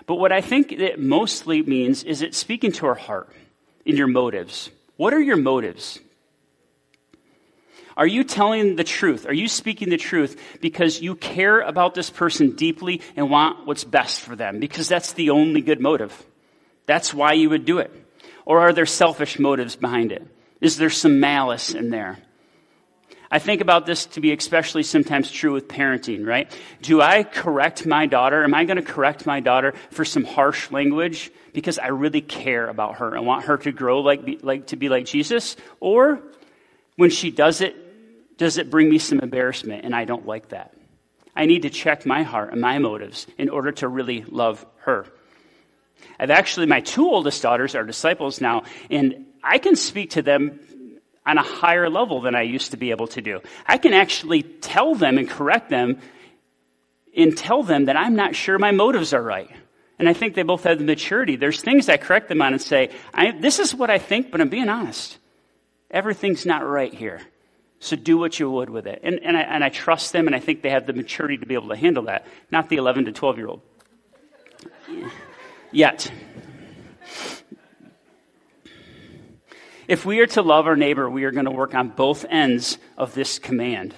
But 0.06 0.16
what 0.16 0.34
I 0.34 0.42
think 0.42 0.74
it 0.74 1.00
mostly 1.00 1.62
means 1.62 2.04
is 2.04 2.22
it's 2.22 2.38
speaking 2.38 2.74
to 2.74 2.88
our 2.88 2.96
heart 2.96 3.30
in 3.86 3.96
your 3.96 4.08
motives. 4.08 4.70
What 4.98 5.14
are 5.14 5.22
your 5.22 5.38
motives? 5.38 5.98
Are 7.96 8.06
you 8.06 8.26
telling 8.26 8.76
the 8.76 8.84
truth? 8.84 9.26
Are 9.26 9.34
you 9.34 9.48
speaking 9.48 9.88
the 9.88 9.98
truth 9.98 10.38
because 10.60 11.02
you 11.02 11.16
care 11.16 11.62
about 11.62 11.96
this 11.96 12.10
person 12.10 12.52
deeply 12.52 13.00
and 13.16 13.30
want 13.30 13.66
what's 13.66 13.86
best 13.86 14.20
for 14.20 14.36
them? 14.36 14.60
Because 14.60 14.90
that's 14.90 15.14
the 15.14 15.30
only 15.30 15.62
good 15.62 15.80
motive. 15.80 16.26
That's 16.86 17.14
why 17.14 17.32
you 17.32 17.50
would 17.52 17.64
do 17.64 17.78
it. 17.78 18.05
Or 18.46 18.60
are 18.60 18.74
there 18.74 18.86
selfish 18.86 19.40
motives 19.40 19.76
behind 19.76 20.12
it? 20.12 20.26
Is 20.62 20.78
there 20.78 20.90
some 20.90 21.20
malice 21.20 21.74
in 21.74 21.90
there? 21.90 22.20
I 23.30 23.40
think 23.40 23.62
about 23.62 23.86
this 23.86 24.06
to 24.08 24.22
be 24.22 24.32
especially 24.32 24.84
sometimes 24.84 25.32
true 25.32 25.52
with 25.52 25.68
parenting, 25.68 26.26
right? 26.26 26.50
Do 26.82 27.02
I 27.02 27.24
correct 27.24 27.86
my 27.86 28.06
daughter? 28.06 28.44
Am 28.44 28.54
I 28.54 28.66
going 28.66 28.78
to 28.78 28.84
correct 28.84 29.26
my 29.26 29.40
daughter 29.40 29.74
for 29.90 30.06
some 30.06 30.24
harsh 30.24 30.72
language 30.72 31.32
because 31.52 31.80
I 31.80 31.88
really 31.88 32.22
care 32.22 32.68
about 32.68 33.00
her 33.00 33.16
and 33.16 33.26
want 33.26 33.46
her 33.46 33.58
to 33.58 33.72
grow 33.72 34.02
like, 34.02 34.40
like 34.44 34.68
to 34.68 34.76
be 34.76 34.90
like 34.90 35.06
Jesus? 35.06 35.58
Or 35.80 36.22
when 36.96 37.10
she 37.10 37.32
does 37.32 37.62
it, 37.62 38.38
does 38.38 38.58
it 38.58 38.70
bring 38.70 38.90
me 38.90 39.00
some 39.00 39.20
embarrassment 39.20 39.86
and 39.86 39.96
I 39.96 40.06
don't 40.06 40.28
like 40.28 40.50
that? 40.50 40.74
I 41.36 41.46
need 41.46 41.64
to 41.64 41.70
check 41.70 42.06
my 42.06 42.24
heart 42.24 42.52
and 42.52 42.62
my 42.62 42.80
motives 42.80 43.28
in 43.38 43.50
order 43.50 43.72
to 43.74 43.88
really 43.88 44.24
love 44.24 44.66
her. 44.78 45.08
I've 46.20 46.30
actually, 46.30 46.66
my 46.68 46.82
two 46.82 47.10
oldest 47.10 47.42
daughters 47.42 47.76
are 47.76 47.84
disciples 47.84 48.42
now, 48.42 48.64
and 48.90 49.26
I 49.44 49.58
can 49.58 49.76
speak 49.76 50.12
to 50.12 50.22
them 50.22 50.60
on 51.26 51.38
a 51.38 51.44
higher 51.44 51.90
level 51.90 52.22
than 52.22 52.36
I 52.36 52.44
used 52.44 52.72
to 52.72 52.78
be 52.78 52.92
able 52.92 53.08
to 53.08 53.22
do. 53.22 53.42
I 53.66 53.78
can 53.78 53.94
actually 53.94 54.44
tell 54.44 54.96
them 54.96 55.18
and 55.18 55.30
correct 55.30 55.70
them 55.70 56.00
and 57.16 57.36
tell 57.36 57.64
them 57.64 57.86
that 57.86 57.98
I'm 57.98 58.16
not 58.16 58.36
sure 58.36 58.60
my 58.60 58.72
motives 58.72 59.14
are 59.14 59.22
right. 59.22 59.50
And 59.98 60.10
I 60.10 60.14
think 60.14 60.36
they 60.36 60.44
both 60.44 60.64
have 60.66 60.78
the 60.78 60.84
maturity. 60.84 61.38
There's 61.38 61.62
things 61.62 61.88
I 61.88 61.98
correct 61.98 62.28
them 62.28 62.42
on 62.42 62.54
and 62.54 62.62
say, 62.62 62.92
this 63.40 63.60
is 63.60 63.74
what 63.74 63.90
I 63.90 63.98
think, 63.98 64.30
but 64.30 64.42
I'm 64.42 64.50
being 64.50 64.70
honest. 64.70 65.18
Everything's 65.90 66.46
not 66.46 66.68
right 66.68 66.94
here. 66.94 67.22
So 67.80 67.96
do 67.96 68.18
what 68.18 68.40
you 68.40 68.50
would 68.50 68.70
with 68.70 68.88
it. 68.88 69.00
And, 69.04 69.20
and, 69.24 69.38
I, 69.38 69.42
and 69.42 69.64
I 69.64 69.70
trust 69.70 70.12
them, 70.12 70.28
and 70.28 70.36
I 70.36 70.40
think 70.40 70.62
they 70.62 70.72
have 70.72 70.86
the 70.86 70.94
maturity 70.94 71.38
to 71.38 71.46
be 71.46 71.54
able 71.54 71.70
to 71.70 71.76
handle 71.76 72.04
that, 72.04 72.26
not 72.52 72.68
the 72.68 72.78
11 72.78 73.06
to 73.06 73.12
12 73.12 73.38
year 73.38 73.48
old. 73.48 73.62
Yet. 75.76 76.10
If 79.90 80.06
we 80.06 80.20
are 80.22 80.26
to 80.28 80.42
love 80.42 80.68
our 80.68 80.78
neighbor, 80.78 81.10
we 81.10 81.26
are 81.26 81.32
going 81.32 81.48
to 81.48 81.52
work 81.52 81.76
on 81.76 81.90
both 81.90 82.24
ends 82.30 82.78
of 82.98 83.14
this 83.14 83.40
command. 83.40 83.94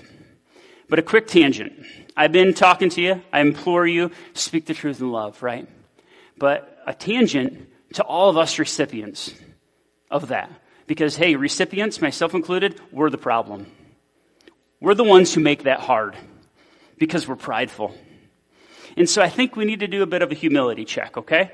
But 0.90 0.98
a 0.98 1.04
quick 1.04 1.28
tangent. 1.28 1.86
I've 2.16 2.32
been 2.32 2.56
talking 2.56 2.90
to 2.90 3.02
you. 3.04 3.22
I 3.32 3.42
implore 3.42 3.86
you, 3.86 4.10
speak 4.34 4.66
the 4.66 4.74
truth 4.74 5.02
in 5.02 5.12
love, 5.12 5.44
right? 5.44 5.70
But 6.36 6.82
a 6.88 6.96
tangent 6.96 7.70
to 7.94 8.04
all 8.04 8.32
of 8.32 8.38
us 8.38 8.58
recipients 8.58 9.32
of 10.10 10.30
that. 10.30 10.50
Because, 10.88 11.16
hey, 11.16 11.36
recipients, 11.36 12.02
myself 12.02 12.34
included, 12.34 12.82
we're 12.92 13.12
the 13.12 13.20
problem. 13.20 13.68
We're 14.82 14.96
the 14.96 15.04
ones 15.04 15.32
who 15.32 15.42
make 15.42 15.62
that 15.64 15.82
hard 15.82 16.18
because 16.98 17.28
we're 17.28 17.36
prideful. 17.36 17.96
And 18.98 19.10
so 19.10 19.22
I 19.22 19.30
think 19.30 19.56
we 19.56 19.64
need 19.64 19.80
to 19.80 19.88
do 19.88 20.02
a 20.04 20.08
bit 20.08 20.22
of 20.22 20.32
a 20.32 20.36
humility 20.36 20.84
check, 20.84 21.16
okay? 21.18 21.52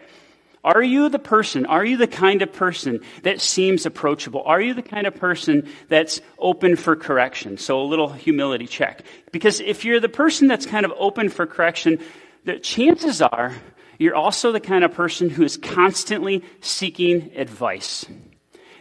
Are 0.63 0.81
you 0.81 1.09
the 1.09 1.19
person, 1.19 1.65
are 1.65 1.83
you 1.83 1.97
the 1.97 2.07
kind 2.07 2.41
of 2.41 2.53
person 2.53 3.01
that 3.23 3.41
seems 3.41 3.85
approachable? 3.85 4.43
Are 4.45 4.61
you 4.61 4.73
the 4.73 4.81
kind 4.81 5.05
of 5.05 5.13
person 5.13 5.67
that's 5.89 6.21
open 6.39 6.77
for 6.77 6.95
correction? 6.95 7.57
So 7.57 7.81
a 7.81 7.83
little 7.83 8.07
humility 8.07 8.65
check. 8.65 9.03
Because 9.33 9.59
if 9.59 9.83
you're 9.83 9.99
the 9.99 10.07
person 10.07 10.47
that's 10.47 10.65
kind 10.65 10.85
of 10.85 10.93
open 10.97 11.27
for 11.27 11.45
correction, 11.45 11.99
the 12.45 12.59
chances 12.59 13.21
are 13.21 13.53
you're 13.99 14.15
also 14.15 14.53
the 14.53 14.61
kind 14.61 14.85
of 14.85 14.93
person 14.93 15.29
who 15.29 15.43
is 15.43 15.57
constantly 15.57 16.43
seeking 16.61 17.31
advice. 17.35 18.05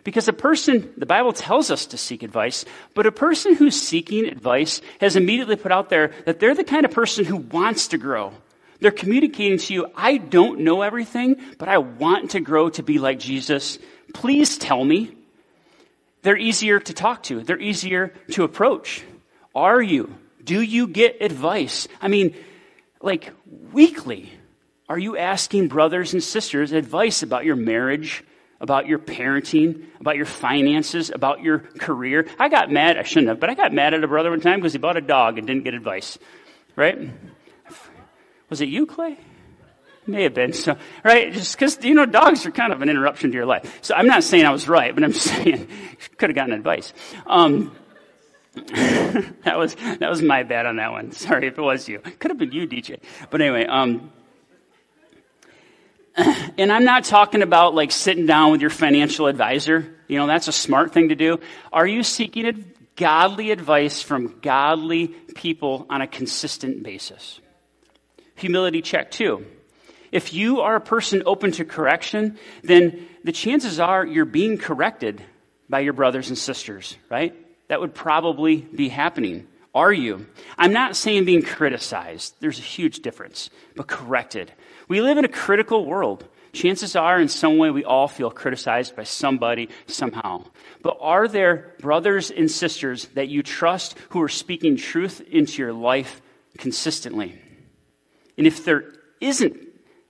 Because 0.05 0.29
a 0.29 0.33
person, 0.33 0.93
the 0.97 1.07
Bible 1.07 1.33
tells 1.33 1.71
us 1.71 1.87
to 1.87 1.97
seek 1.97 2.23
advice, 2.23 2.65
but 2.95 3.07
a 3.07 3.13
person 3.13 3.55
who's 3.55 3.81
seeking 3.81 4.27
advice 4.27 4.81
has 5.01 5.17
immediately 5.17 5.57
put 5.57 5.73
out 5.73 5.91
there 5.91 6.13
that 6.27 6.39
they're 6.41 6.55
the 6.55 6.65
kind 6.65 6.85
of 6.85 6.93
person 6.93 7.25
who 7.25 7.37
wants 7.37 7.89
to 7.89 7.99
grow. 7.99 8.33
They're 8.83 8.91
communicating 8.91 9.59
to 9.59 9.75
you, 9.75 9.87
I 9.97 10.17
don't 10.17 10.61
know 10.61 10.83
everything, 10.83 11.41
but 11.57 11.69
I 11.69 11.79
want 11.79 12.33
to 12.33 12.41
grow 12.41 12.69
to 12.71 12.83
be 12.83 12.99
like 12.99 13.21
Jesus. 13.21 13.79
Please 14.13 14.59
tell 14.59 14.85
me. 14.85 15.17
They're 16.23 16.37
easier 16.37 16.81
to 16.81 16.93
talk 16.93 17.23
to. 17.25 17.43
They're 17.43 17.61
easier 17.61 18.13
to 18.33 18.43
approach. 18.43 19.05
Are 19.55 19.81
you? 19.81 20.13
Do 20.43 20.61
you 20.61 20.89
get 20.89 21.23
advice? 21.23 21.87
I 22.01 22.09
mean, 22.09 22.35
like 23.01 23.33
weekly, 23.73 24.33
are 24.89 24.99
you 24.99 25.17
asking 25.17 25.69
brothers 25.69 26.13
and 26.13 26.23
sisters 26.23 26.73
advice 26.73 27.23
about 27.23 27.45
your 27.45 27.57
marriage, 27.57 28.25
about 28.61 28.89
your 28.89 28.99
parenting, 28.99 29.85
about 30.01 30.17
your 30.17 30.27
finances, 30.27 31.11
about 31.11 31.43
your 31.43 31.59
career. 31.59 32.29
I 32.39 32.49
got 32.49 32.71
mad, 32.71 32.97
I 32.97 33.03
shouldn't 33.03 33.29
have, 33.29 33.41
but 33.41 33.51
I 33.51 33.55
got 33.55 33.73
mad 33.73 33.95
at 33.95 34.03
a 34.03 34.09
brother 34.09 34.31
one 34.31 34.41
time 34.41 34.61
because 34.61 34.73
he 34.73 34.79
bought 34.79 34.97
a 34.97 35.01
dog 35.01 35.39
and 35.39 35.47
didn't 35.47 35.65
get 35.65 35.75
advice. 35.75 36.19
Right? 36.75 37.11
Was 38.53 38.61
it 38.61 38.69
you, 38.69 38.85
Clay? 38.85 39.17
May 40.07 40.25
have 40.25 40.35
been. 40.35 40.53
So, 40.53 40.77
right? 41.03 41.33
Just 41.33 41.57
because, 41.57 41.83
you 41.83 41.95
know, 41.95 42.05
dogs 42.05 42.45
are 42.45 42.51
kind 42.51 42.71
of 42.71 42.83
an 42.83 42.91
interruption 42.91 43.31
to 43.31 43.35
your 43.35 43.47
life. 43.47 43.79
So 43.81 43.95
I'm 43.95 44.07
not 44.07 44.25
saying 44.25 44.45
I 44.45 44.51
was 44.51 44.69
right, 44.69 44.95
but 44.95 45.03
I'm 45.03 45.13
saying 45.31 45.69
could 46.19 46.29
have 46.29 46.35
gotten 46.35 46.53
advice. 46.53 46.93
Um, 47.27 47.75
that 48.55 49.57
was 49.57 49.75
that 49.77 50.11
was 50.11 50.21
my 50.21 50.43
bad 50.43 50.67
on 50.67 50.77
that 50.77 50.93
one. 50.93 51.13
Sorry 51.13 51.47
if 51.47 51.57
it 51.57 51.63
was 51.63 51.89
you. 51.89 52.01
Could 52.01 52.31
have 52.31 52.37
been 52.37 52.53
you, 52.53 52.69
DJ. 52.69 53.01
But 53.31 53.41
anyway, 53.41 53.65
um, 53.65 54.13
and 56.15 56.71
I'm 56.71 56.85
not 56.85 57.05
talking 57.05 57.41
about 57.41 57.75
like 57.75 57.91
sitting 57.91 58.27
down 58.27 58.53
with 58.53 58.61
your 58.61 58.69
financial 58.69 59.29
advisor. 59.29 59.97
You 60.09 60.19
know, 60.19 60.27
that's 60.27 60.47
a 60.47 60.53
smart 60.53 60.93
thing 60.93 61.09
to 61.09 61.15
do. 61.15 61.41
Are 61.73 61.87
you 61.87 62.03
seeking 62.03 62.67
godly 62.97 63.51
advice 63.51 64.03
from 64.03 64.41
godly 64.43 65.09
people 65.09 65.87
on 65.89 66.03
a 66.03 66.07
consistent 66.07 66.83
basis? 66.83 67.41
Humility 68.43 68.83
check 68.83 69.13
too. 69.13 69.47
If 70.11 70.35
you 70.35 70.63
are 70.63 70.75
a 70.75 70.81
person 70.81 71.23
open 71.27 71.53
to 71.53 71.65
correction, 71.65 72.39
then 72.65 73.09
the 73.23 73.31
chances 73.31 73.79
are 73.79 74.05
you're 74.05 74.25
being 74.25 74.59
corrected 74.59 75.23
by 75.69 75.79
your 75.79 75.93
brothers 75.93 76.29
and 76.29 76.37
sisters, 76.37 76.97
right? 77.09 77.37
That 77.69 77.81
would 77.81 77.95
probably 77.95 78.57
be 78.57 78.89
happening. 78.89 79.47
Are 79.77 79.93
you? 79.93 80.27
I'm 80.59 80.73
not 80.73 80.97
saying 80.97 81.25
being 81.25 81.43
criticized. 81.43 82.35
There's 82.41 82.59
a 82.59 82.63
huge 82.63 82.99
difference, 82.99 83.49
but 83.77 83.87
corrected. 83.87 84.51
We 84.89 85.01
live 85.01 85.19
in 85.19 85.25
a 85.25 85.29
critical 85.29 85.87
world. 85.87 86.25
Chances 86.53 86.97
are, 86.97 87.21
in 87.21 87.29
some 87.29 87.59
way, 87.59 87.71
we 87.71 87.85
all 87.85 88.09
feel 88.09 88.33
criticized 88.33 88.97
by 88.97 89.05
somebody 89.05 89.69
somehow. 89.87 90.47
But 90.83 90.99
are 91.01 91.29
there 91.29 91.77
brothers 91.79 92.33
and 92.33 92.51
sisters 92.51 93.07
that 93.15 93.29
you 93.29 93.45
trust 93.45 93.97
who 94.09 94.21
are 94.21 94.29
speaking 94.29 94.77
truth 94.77 95.21
into 95.31 95.63
your 95.63 95.73
life 95.73 96.21
consistently? 96.59 97.39
And 98.37 98.47
if 98.47 98.65
there 98.65 98.93
isn't, 99.21 99.57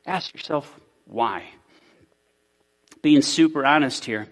ask 0.06 0.32
yourself 0.35 0.80
why. 1.04 1.44
Being 3.02 3.22
super 3.22 3.66
honest 3.66 4.04
here, 4.04 4.28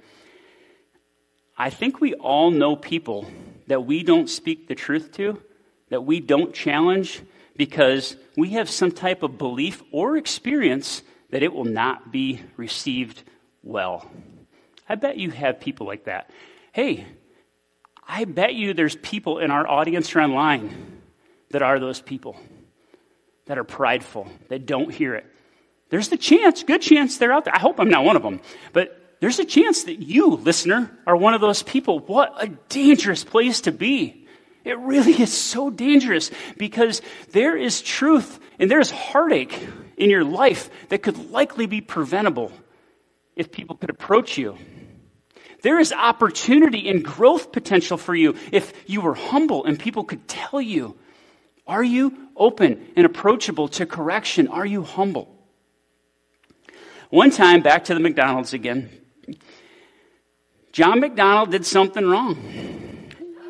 I 1.59 1.70
think 1.70 2.00
we 2.00 2.14
all 2.14 2.50
know 2.50 2.76
people 2.76 3.26
that 3.66 3.85
we 3.85 4.03
don't 4.03 4.29
speak 4.29 4.68
the 4.68 4.74
truth 4.74 5.12
to, 5.12 5.42
that 5.90 6.05
we 6.05 6.20
don't 6.20 6.55
challenge, 6.55 7.20
because 7.57 8.16
we 8.37 8.50
have 8.50 8.70
some 8.70 8.92
type 8.92 9.22
of 9.22 9.37
belief 9.37 9.83
or 9.92 10.16
experience 10.16 11.03
that 11.31 11.42
it 11.42 11.53
will 11.53 11.64
not 11.64 12.11
be 12.11 12.40
received 12.57 13.22
well. 13.62 14.11
I 14.88 14.94
bet 14.94 15.18
you 15.18 15.31
have 15.31 15.61
people 15.61 15.87
like 15.87 16.05
that. 16.05 16.31
Hey, 16.72 17.07
I 18.07 18.24
bet 18.24 18.55
you 18.55 18.72
there's 18.72 18.96
people 18.96 19.38
in 19.38 19.50
our 19.50 19.68
audience 19.68 20.16
or 20.16 20.20
online 20.20 21.03
that 21.50 21.62
are 21.62 21.79
those 21.79 22.00
people 22.00 22.37
that 23.46 23.59
are 23.59 23.64
prideful, 23.64 24.29
that 24.48 24.66
don't 24.66 24.92
hear 24.92 25.14
it. 25.14 25.26
There's 25.90 26.09
the 26.09 26.16
chance, 26.16 26.62
good 26.62 26.83
chance 26.83 27.18
they're 27.18 27.33
out 27.33 27.44
there. 27.44 27.55
I 27.55 27.59
hope 27.59 27.81
I'm 27.81 27.90
not 27.90 28.05
one 28.05 28.16
of 28.16 28.22
them. 28.22 28.40
But 28.72 29.16
there's 29.20 29.38
a 29.38 29.44
chance 29.44 29.85
that 29.85 30.00
you, 30.00 30.37
listener, 30.37 30.90
are 31.07 31.16
one 31.16 31.35
of 31.35 31.40
those 31.40 31.62
people. 31.62 31.98
What 31.98 32.33
a 32.38 32.48
dangerous 32.68 33.24
place 33.24 33.62
to 33.62 33.72
be. 33.72 34.26
It 34.64 34.79
really 34.79 35.12
is 35.20 35.33
so 35.33 35.70
dangerous 35.70 36.31
because 36.57 37.03
there 37.33 37.57
is 37.57 37.83
truth 37.83 38.38
and 38.59 38.70
there 38.70 38.81
is 38.81 38.90
heartache 38.90 39.68
in 39.96 40.11
your 40.11 40.24
life 40.24 40.70
that 40.88 41.03
could 41.03 41.31
likely 41.31 41.66
be 41.66 41.81
preventable 41.81 42.53
if 43.37 43.50
people 43.50 43.76
could 43.76 43.90
approach 43.90 44.38
you. 44.38 44.57
There 45.62 45.79
is 45.79 45.92
opportunity 45.92 46.88
and 46.88 47.05
growth 47.05 47.53
potential 47.53 47.98
for 47.98 48.14
you 48.14 48.37
if 48.53 48.72
you 48.87 49.00
were 49.00 49.14
humble 49.14 49.64
and 49.64 49.79
people 49.79 50.05
could 50.05 50.26
tell 50.29 50.61
you. 50.61 50.96
Are 51.70 51.85
you 51.85 52.12
open 52.37 52.85
and 52.96 53.06
approachable 53.06 53.68
to 53.68 53.87
correction? 53.87 54.48
Are 54.48 54.66
you 54.66 54.83
humble? 54.83 55.33
One 57.11 57.30
time, 57.30 57.62
back 57.62 57.85
to 57.85 57.94
the 57.94 58.00
McDonald's 58.00 58.52
again, 58.52 58.90
John 60.72 60.98
McDonald 60.98 61.52
did 61.52 61.64
something 61.64 62.04
wrong. 62.04 62.35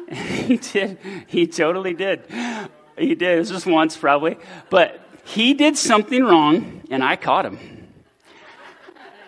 he 0.13 0.59
did. 0.59 0.99
He 1.29 1.47
totally 1.47 1.95
did. 1.95 2.27
He 2.99 3.15
did. 3.15 3.37
It 3.37 3.39
was 3.39 3.49
just 3.49 3.65
once, 3.65 3.97
probably. 3.97 4.37
But 4.69 5.01
he 5.25 5.55
did 5.55 5.79
something 5.79 6.23
wrong, 6.23 6.83
and 6.91 7.03
I 7.03 7.17
caught 7.17 7.47
him. 7.47 7.59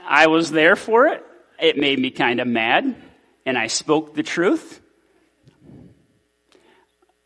I 0.06 0.26
was 0.26 0.50
there 0.50 0.76
for 0.76 1.06
it. 1.06 1.24
It 1.58 1.78
made 1.78 1.98
me 1.98 2.10
kind 2.10 2.40
of 2.40 2.46
mad, 2.46 2.94
and 3.46 3.56
I 3.56 3.68
spoke 3.68 4.14
the 4.14 4.22
truth. 4.22 4.82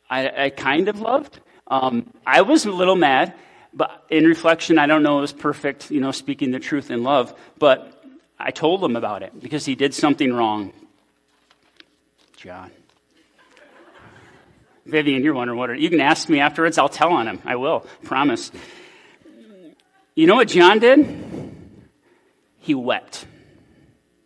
I, 0.09 0.44
I 0.44 0.50
kind 0.50 0.88
of 0.88 1.00
loved. 1.00 1.40
Um, 1.68 2.12
I 2.26 2.42
was 2.42 2.64
a 2.64 2.70
little 2.70 2.96
mad, 2.96 3.35
but 3.74 4.05
in 4.11 4.24
reflection, 4.24 4.79
I 4.79 4.87
don't 4.87 5.02
know 5.02 5.18
it 5.18 5.22
was 5.22 5.33
perfect, 5.33 5.90
you 5.90 6.00
know, 6.00 6.12
speaking 6.12 6.50
the 6.50 6.61
truth 6.61 6.90
in 6.90 7.02
love. 7.02 7.35
But 7.59 7.92
I 8.38 8.50
told 8.50 8.83
him 8.83 8.96
about 8.96 9.22
it 9.22 9.38
because 9.40 9.64
he 9.64 9.74
did 9.74 9.94
something 9.94 10.33
wrong. 10.33 10.72
John. 12.37 12.70
Vivian, 14.85 15.24
you're 15.24 15.35
wondering 15.35 15.59
what. 15.59 15.79
You 15.79 15.90
can 15.90 16.00
ask 16.00 16.29
me 16.29 16.38
afterwards. 16.38 16.79
I'll 16.79 16.88
tell 16.88 17.12
on 17.12 17.26
him. 17.26 17.40
I 17.44 17.57
will. 17.57 17.81
Promise. 18.05 18.52
You 20.14 20.26
know 20.26 20.37
what 20.37 20.48
John 20.48 20.79
did? 20.79 21.52
He 22.61 22.74
wept. 22.74 23.26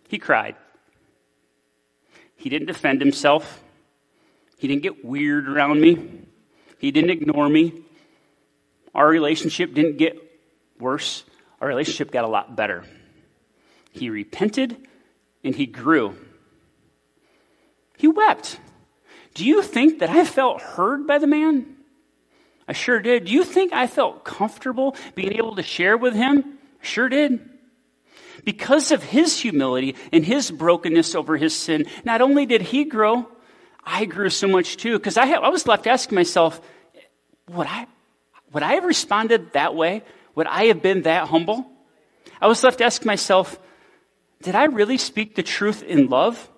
He 0.09 0.19
cried. 0.19 0.57
He 2.37 2.49
didn't 2.49 2.67
defend 2.67 3.01
himself. 3.01 3.63
He 4.59 4.69
didn't 4.69 4.83
get 4.83 5.05
weird 5.05 5.49
around 5.49 5.81
me. 5.81 6.27
He 6.81 6.91
didn't 6.91 7.11
ignore 7.11 7.49
me. 7.49 7.83
Our 8.95 9.07
relationship 9.07 9.75
didn't 9.75 9.99
get 9.99 10.17
worse. 10.79 11.25
Our 11.61 11.69
relationship 11.69 12.11
got 12.11 12.25
a 12.25 12.29
lot 12.29 12.57
better. 12.57 12.85
He 13.93 14.09
repented 14.09 14.89
and 15.45 15.55
he 15.55 15.67
grew. 15.67 16.17
He 17.99 18.09
wept. 18.09 18.59
Do 19.35 19.45
you 19.45 19.63
think 19.63 19.99
that 19.99 20.09
I 20.09 20.25
felt 20.25 20.63
heard 20.63 21.07
by 21.07 21.19
the 21.19 21.27
man? 21.27 21.77
I 22.67 22.73
sure 22.73 23.01
did. 23.01 23.27
Do 23.27 23.33
you 23.33 23.45
think 23.45 23.75
I 23.75 23.87
felt 23.87 24.25
comfortable 24.25 24.97
being 25.15 25.35
able 25.35 25.57
to 25.57 25.63
share 25.63 25.99
with 25.99 26.15
him? 26.15 26.59
I 26.83 26.87
sure 26.87 27.11
did. 27.11 27.47
Because 28.43 28.91
of 28.91 29.03
his 29.03 29.39
humility 29.39 29.97
and 30.13 30.25
his 30.25 30.51
brokenness 30.51 31.15
over 31.15 31.37
his 31.37 31.55
sin, 31.55 31.85
not 32.05 32.23
only 32.23 32.47
did 32.47 32.63
he 32.63 32.85
grow, 32.85 33.29
I 33.85 34.05
grew 34.05 34.31
so 34.31 34.49
much 34.49 34.77
too. 34.77 34.99
Because 34.99 35.17
I, 35.17 35.31
I 35.31 35.49
was 35.49 35.67
left 35.67 35.87
asking 35.87 36.17
myself, 36.17 36.61
would 37.49 37.67
I, 37.67 37.87
would 38.53 38.63
I 38.63 38.75
have 38.75 38.85
responded 38.85 39.53
that 39.53 39.75
way? 39.75 40.03
Would 40.35 40.47
I 40.47 40.65
have 40.65 40.83
been 40.83 41.03
that 41.03 41.29
humble? 41.29 41.67
I 42.41 42.47
was 42.47 42.63
left 42.63 42.81
asking 42.81 43.07
myself, 43.07 43.59
did 44.43 44.55
I 44.55 44.65
really 44.65 44.97
speak 44.97 45.35
the 45.35 45.43
truth 45.43 45.83
in 45.83 46.09
love? 46.09 46.51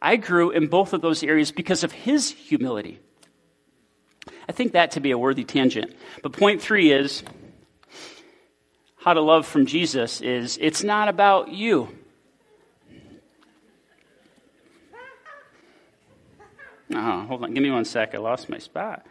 I 0.00 0.16
grew 0.16 0.50
in 0.50 0.66
both 0.66 0.92
of 0.92 1.00
those 1.00 1.22
areas 1.22 1.50
because 1.50 1.84
of 1.84 1.92
his 1.92 2.30
humility. 2.30 3.00
I 4.46 4.52
think 4.52 4.72
that 4.72 4.92
to 4.92 5.00
be 5.00 5.10
a 5.12 5.18
worthy 5.18 5.44
tangent. 5.44 5.94
But 6.22 6.32
point 6.32 6.60
three 6.60 6.92
is 6.92 7.22
how 8.96 9.14
to 9.14 9.20
love 9.20 9.46
from 9.46 9.66
Jesus 9.66 10.20
is 10.20 10.58
it's 10.60 10.82
not 10.82 11.08
about 11.08 11.48
you. 11.48 11.88
Oh, 16.92 17.22
hold 17.22 17.44
on. 17.44 17.54
Give 17.54 17.62
me 17.62 17.70
one 17.70 17.84
sec. 17.84 18.14
I 18.14 18.18
lost 18.18 18.48
my 18.48 18.58
spot. 18.58 19.06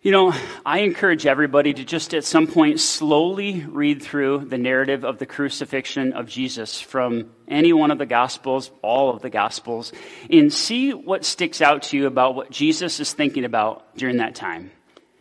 You 0.00 0.12
know, 0.12 0.32
I 0.64 0.78
encourage 0.78 1.26
everybody 1.26 1.74
to 1.74 1.84
just 1.84 2.14
at 2.14 2.24
some 2.24 2.46
point 2.46 2.80
slowly 2.80 3.66
read 3.68 4.00
through 4.00 4.46
the 4.46 4.56
narrative 4.56 5.04
of 5.04 5.18
the 5.18 5.26
crucifixion 5.26 6.12
of 6.12 6.28
Jesus 6.28 6.80
from 6.80 7.30
any 7.48 7.72
one 7.72 7.90
of 7.90 7.98
the 7.98 8.06
Gospels, 8.06 8.70
all 8.80 9.10
of 9.10 9.20
the 9.22 9.28
Gospels, 9.28 9.92
and 10.30 10.52
see 10.52 10.94
what 10.94 11.24
sticks 11.24 11.60
out 11.60 11.82
to 11.82 11.96
you 11.98 12.06
about 12.06 12.36
what 12.36 12.50
Jesus 12.50 13.00
is 13.00 13.12
thinking 13.12 13.44
about 13.44 13.96
during 13.96 14.18
that 14.18 14.34
time. 14.36 14.70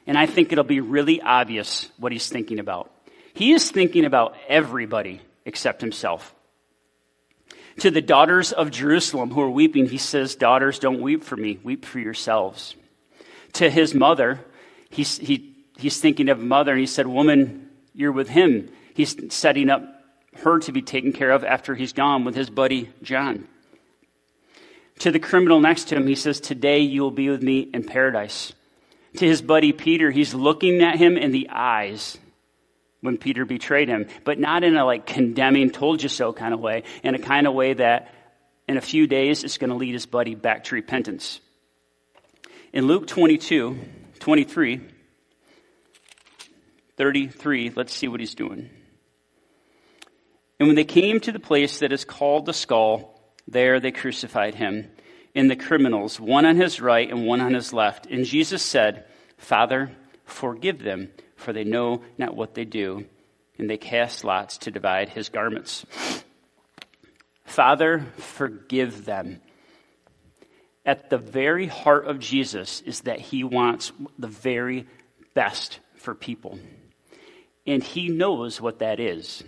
And 0.05 0.17
I 0.17 0.25
think 0.25 0.51
it'll 0.51 0.63
be 0.63 0.79
really 0.79 1.21
obvious 1.21 1.89
what 1.97 2.11
he's 2.11 2.29
thinking 2.29 2.59
about. 2.59 2.91
He 3.37 3.53
is 3.53 3.69
thinking 3.69 4.03
about 4.03 4.35
everybody 4.47 5.21
except 5.45 5.81
himself. 5.81 6.33
To 7.81 7.91
the 7.91 8.01
daughters 8.01 8.51
of 8.51 8.71
Jerusalem 8.71 9.29
who 9.29 9.41
are 9.41 9.49
weeping, 9.49 9.87
he 9.87 9.99
says, 9.99 10.33
Daughters, 10.33 10.79
don't 10.79 11.03
weep 11.03 11.23
for 11.23 11.37
me, 11.37 11.59
weep 11.63 11.85
for 11.85 11.99
yourselves. 11.99 12.75
To 13.53 13.69
his 13.69 13.93
mother, 13.93 14.39
he's, 14.89 15.19
he, 15.19 15.55
he's 15.77 16.01
thinking 16.01 16.29
of 16.29 16.39
mother, 16.39 16.71
and 16.71 16.79
he 16.79 16.87
said, 16.87 17.05
Woman, 17.05 17.69
you're 17.93 18.11
with 18.11 18.27
him. 18.27 18.71
He's 18.95 19.15
setting 19.31 19.69
up 19.69 19.83
her 20.37 20.57
to 20.61 20.71
be 20.71 20.81
taken 20.81 21.13
care 21.13 21.29
of 21.29 21.43
after 21.43 21.75
he's 21.75 21.93
gone 21.93 22.25
with 22.25 22.33
his 22.33 22.49
buddy 22.49 22.89
John. 23.03 23.47
To 24.99 25.11
the 25.11 25.19
criminal 25.19 25.59
next 25.59 25.89
to 25.89 25.95
him, 25.95 26.07
he 26.07 26.15
says, 26.15 26.39
Today 26.39 26.79
you 26.79 27.03
will 27.03 27.11
be 27.11 27.29
with 27.29 27.43
me 27.43 27.69
in 27.71 27.83
paradise. 27.83 28.53
To 29.17 29.27
his 29.27 29.43
buddy 29.43 29.73
Peter, 29.73 30.09
he's 30.09 30.33
looking 30.33 30.81
at 30.81 30.97
him 30.97 31.17
in 31.17 31.31
the 31.31 31.49
eyes 31.51 32.17
when 33.01 33.17
Peter 33.17 33.45
betrayed 33.45 33.87
him, 33.87 34.07
but 34.23 34.39
not 34.39 34.63
in 34.63 34.75
a 34.75 34.85
like 34.85 35.05
condemning, 35.05 35.69
told 35.69 36.01
you 36.01 36.09
so 36.09 36.33
kind 36.33 36.53
of 36.53 36.59
way, 36.59 36.83
in 37.03 37.15
a 37.15 37.19
kind 37.19 37.47
of 37.47 37.53
way 37.53 37.73
that 37.73 38.13
in 38.67 38.77
a 38.77 38.81
few 38.81 39.07
days 39.07 39.43
is 39.43 39.57
going 39.57 39.69
to 39.69 39.75
lead 39.75 39.93
his 39.93 40.05
buddy 40.05 40.35
back 40.35 40.65
to 40.65 40.75
repentance. 40.75 41.39
In 42.73 42.85
Luke 42.85 43.07
22, 43.07 43.77
23, 44.19 44.81
33, 46.97 47.71
let's 47.75 47.93
see 47.93 48.07
what 48.07 48.19
he's 48.19 48.35
doing. 48.35 48.69
And 50.59 50.67
when 50.67 50.75
they 50.75 50.83
came 50.83 51.19
to 51.21 51.31
the 51.31 51.39
place 51.39 51.79
that 51.79 51.91
is 51.91 52.03
called 52.03 52.45
the 52.45 52.53
skull, 52.53 53.21
there 53.47 53.79
they 53.79 53.91
crucified 53.91 54.55
him 54.55 54.89
and 55.37 55.51
the 55.51 55.55
criminals, 55.55 56.19
one 56.19 56.45
on 56.45 56.57
his 56.57 56.81
right 56.81 57.09
and 57.09 57.27
one 57.27 57.41
on 57.41 57.53
his 57.53 57.71
left. 57.71 58.07
And 58.07 58.25
Jesus 58.25 58.63
said, 58.63 59.05
Father, 59.37 59.91
forgive 60.25 60.79
them, 60.79 61.09
for 61.37 61.53
they 61.53 61.63
know 61.63 62.01
not 62.17 62.35
what 62.35 62.53
they 62.53 62.65
do. 62.65 63.05
And 63.57 63.69
they 63.69 63.77
cast 63.77 64.23
lots 64.23 64.59
to 64.59 64.71
divide 64.71 65.09
his 65.09 65.29
garments. 65.29 65.85
Father, 67.45 68.05
forgive 68.17 69.05
them 69.05 69.41
at 70.87 71.09
the 71.09 71.17
very 71.17 71.67
heart 71.67 72.07
of 72.07 72.17
Jesus 72.17 72.81
is 72.81 73.01
that 73.01 73.19
he 73.19 73.43
wants 73.43 73.91
the 74.17 74.27
very 74.27 74.87
best 75.33 75.79
for 75.95 76.15
people. 76.15 76.57
And 77.67 77.83
he 77.83 78.07
knows 78.07 78.61
what 78.61 78.79
that 78.79 78.99
is 78.99 79.43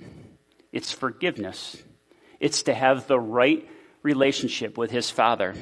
it's 0.72 0.92
forgiveness, 0.92 1.82
it's 2.40 2.64
to 2.64 2.74
have 2.74 3.08
the 3.08 3.20
right 3.20 3.68
relationship 4.04 4.78
with 4.78 4.92
his 4.92 5.10
Father. 5.10 5.56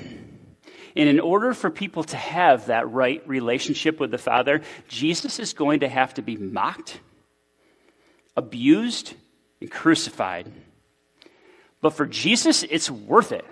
And 0.98 1.08
in 1.08 1.20
order 1.20 1.54
for 1.54 1.70
people 1.70 2.04
to 2.06 2.18
have 2.18 2.66
that 2.66 2.92
right 2.92 3.22
relationship 3.30 4.00
with 4.00 4.10
the 4.10 4.18
Father, 4.18 4.64
Jesus 4.88 5.38
is 5.38 5.54
going 5.54 5.82
to 5.82 5.88
have 5.88 6.16
to 6.16 6.24
be 6.24 6.38
mocked, 6.38 7.00
abused, 8.36 9.14
and 9.62 9.70
crucified. 9.70 10.52
But 11.82 11.92
for 11.92 12.08
Jesus, 12.08 12.64
it's 12.64 12.90
worth 12.90 13.32
it 13.32 13.46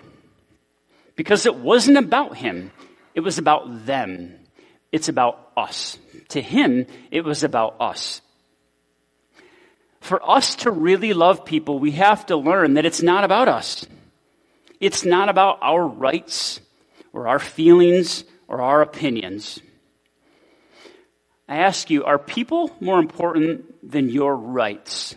because 1.14 1.46
it 1.46 1.54
wasn't 1.54 1.98
about 1.98 2.36
him, 2.36 2.72
it 3.14 3.20
was 3.20 3.38
about 3.38 3.86
them. 3.86 4.34
It's 4.90 5.08
about 5.08 5.52
us. 5.56 5.98
To 6.30 6.42
him, 6.42 6.86
it 7.10 7.24
was 7.24 7.44
about 7.44 7.76
us. 7.80 8.22
For 10.00 10.20
us 10.28 10.56
to 10.56 10.70
really 10.70 11.12
love 11.12 11.44
people, 11.44 11.78
we 11.78 11.92
have 11.92 12.26
to 12.26 12.36
learn 12.36 12.74
that 12.74 12.86
it's 12.86 13.02
not 13.02 13.22
about 13.22 13.46
us. 13.46 13.86
It's 14.80 15.04
not 15.04 15.28
about 15.28 15.58
our 15.62 15.86
rights 15.86 16.60
or 17.16 17.26
our 17.26 17.38
feelings 17.38 18.24
or 18.46 18.60
our 18.60 18.82
opinions. 18.82 19.58
I 21.48 21.56
ask 21.58 21.88
you, 21.88 22.04
are 22.04 22.18
people 22.18 22.70
more 22.78 22.98
important 22.98 23.90
than 23.90 24.10
your 24.10 24.36
rights? 24.36 25.16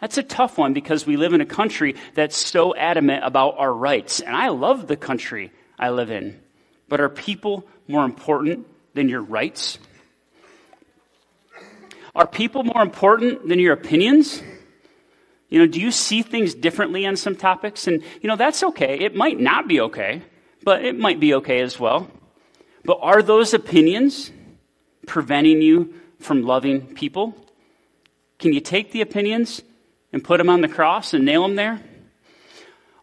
That's 0.00 0.18
a 0.18 0.22
tough 0.22 0.58
one 0.58 0.74
because 0.74 1.06
we 1.06 1.16
live 1.16 1.32
in 1.32 1.40
a 1.40 1.46
country 1.46 1.96
that's 2.14 2.36
so 2.36 2.74
adamant 2.74 3.24
about 3.24 3.58
our 3.58 3.72
rights. 3.72 4.20
And 4.20 4.36
I 4.36 4.48
love 4.48 4.86
the 4.86 4.96
country 4.96 5.50
I 5.78 5.90
live 5.90 6.10
in. 6.10 6.38
But 6.88 7.00
are 7.00 7.08
people 7.08 7.66
more 7.88 8.04
important 8.04 8.66
than 8.94 9.08
your 9.08 9.22
rights? 9.22 9.78
Are 12.14 12.26
people 12.26 12.64
more 12.64 12.82
important 12.82 13.48
than 13.48 13.60
your 13.60 13.72
opinions? 13.72 14.42
You 15.48 15.60
know, 15.60 15.66
do 15.66 15.80
you 15.80 15.90
see 15.90 16.22
things 16.22 16.54
differently 16.54 17.06
on 17.06 17.16
some 17.16 17.36
topics? 17.36 17.86
And, 17.86 18.02
you 18.20 18.28
know, 18.28 18.36
that's 18.36 18.62
okay. 18.62 18.98
It 18.98 19.14
might 19.14 19.38
not 19.40 19.68
be 19.68 19.80
okay, 19.80 20.22
but 20.64 20.84
it 20.84 20.98
might 20.98 21.20
be 21.20 21.34
okay 21.34 21.60
as 21.60 21.78
well. 21.78 22.08
But 22.84 22.98
are 23.02 23.22
those 23.22 23.54
opinions 23.54 24.30
preventing 25.06 25.62
you 25.62 25.94
from 26.18 26.42
loving 26.42 26.94
people? 26.94 27.34
Can 28.38 28.52
you 28.52 28.60
take 28.60 28.92
the 28.92 29.00
opinions 29.00 29.62
and 30.12 30.24
put 30.24 30.38
them 30.38 30.48
on 30.48 30.60
the 30.60 30.68
cross 30.68 31.14
and 31.14 31.24
nail 31.24 31.42
them 31.42 31.56
there? 31.56 31.80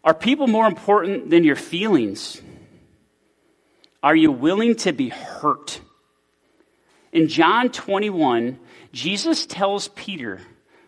Are 0.04 0.14
people 0.14 0.46
more 0.46 0.66
important 0.66 1.30
than 1.30 1.44
your 1.44 1.56
feelings? 1.56 2.40
Are 4.02 4.16
you 4.16 4.32
willing 4.32 4.76
to 4.76 4.92
be 4.92 5.08
hurt? 5.08 5.80
In 7.12 7.28
John 7.28 7.70
21, 7.70 8.58
Jesus 8.92 9.46
tells 9.46 9.88
Peter 9.88 10.40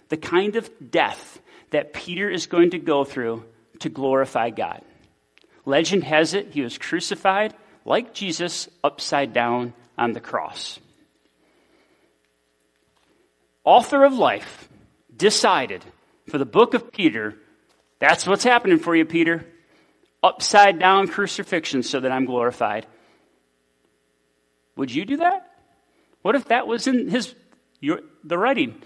the 0.08 0.16
kind 0.16 0.56
of 0.56 0.70
death 0.90 1.40
that 1.70 1.92
Peter 1.92 2.30
is 2.30 2.46
going 2.46 2.70
to 2.70 2.78
go 2.78 3.04
through 3.04 3.44
to 3.80 3.88
glorify 3.88 4.50
God. 4.50 4.82
Legend 5.64 6.04
has 6.04 6.34
it 6.34 6.52
he 6.52 6.62
was 6.62 6.78
crucified 6.78 7.54
like 7.84 8.14
Jesus 8.14 8.68
upside 8.82 9.32
down 9.32 9.74
on 9.96 10.12
the 10.12 10.20
cross. 10.20 10.78
Author 13.64 14.04
of 14.04 14.14
life 14.14 14.68
decided 15.14 15.84
for 16.28 16.38
the 16.38 16.46
book 16.46 16.74
of 16.74 16.92
Peter, 16.92 17.36
that's 17.98 18.26
what's 18.26 18.44
happening 18.44 18.78
for 18.78 18.96
you, 18.96 19.04
Peter. 19.04 19.46
Upside 20.22 20.78
down 20.78 21.08
crucifixion 21.08 21.82
so 21.82 22.00
that 22.00 22.12
I'm 22.12 22.26
glorified. 22.26 22.86
Would 24.76 24.92
you 24.92 25.04
do 25.04 25.18
that? 25.18 25.50
What 26.22 26.34
if 26.34 26.46
that 26.46 26.66
was 26.66 26.86
in 26.86 27.08
his 27.08 27.34
your, 27.80 28.00
the 28.24 28.38
writing? 28.38 28.80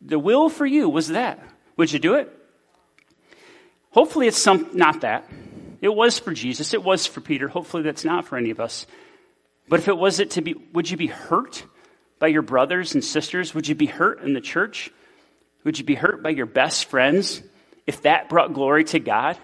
The 0.00 0.18
will 0.18 0.48
for 0.48 0.66
you 0.66 0.88
was 0.88 1.08
that. 1.08 1.42
Would 1.76 1.92
you 1.92 1.98
do 1.98 2.14
it? 2.14 2.32
Hopefully 3.90 4.28
it's 4.28 4.38
some 4.38 4.70
not 4.72 5.00
that. 5.00 5.28
It 5.80 5.94
was 5.94 6.18
for 6.18 6.32
Jesus, 6.32 6.74
it 6.74 6.82
was 6.82 7.06
for 7.06 7.20
Peter. 7.20 7.48
Hopefully 7.48 7.82
that's 7.82 8.04
not 8.04 8.26
for 8.26 8.36
any 8.36 8.50
of 8.50 8.60
us. 8.60 8.86
But 9.68 9.80
if 9.80 9.88
it 9.88 9.96
was 9.96 10.20
it 10.20 10.32
to 10.32 10.42
be 10.42 10.54
would 10.72 10.90
you 10.90 10.96
be 10.96 11.06
hurt 11.06 11.64
by 12.18 12.28
your 12.28 12.42
brothers 12.42 12.94
and 12.94 13.04
sisters? 13.04 13.54
Would 13.54 13.68
you 13.68 13.74
be 13.74 13.86
hurt 13.86 14.20
in 14.20 14.34
the 14.34 14.40
church? 14.40 14.90
Would 15.64 15.78
you 15.78 15.84
be 15.84 15.94
hurt 15.94 16.22
by 16.22 16.30
your 16.30 16.46
best 16.46 16.86
friends 16.86 17.42
if 17.86 18.02
that 18.02 18.28
brought 18.28 18.52
glory 18.52 18.84
to 18.84 19.00
God? 19.00 19.38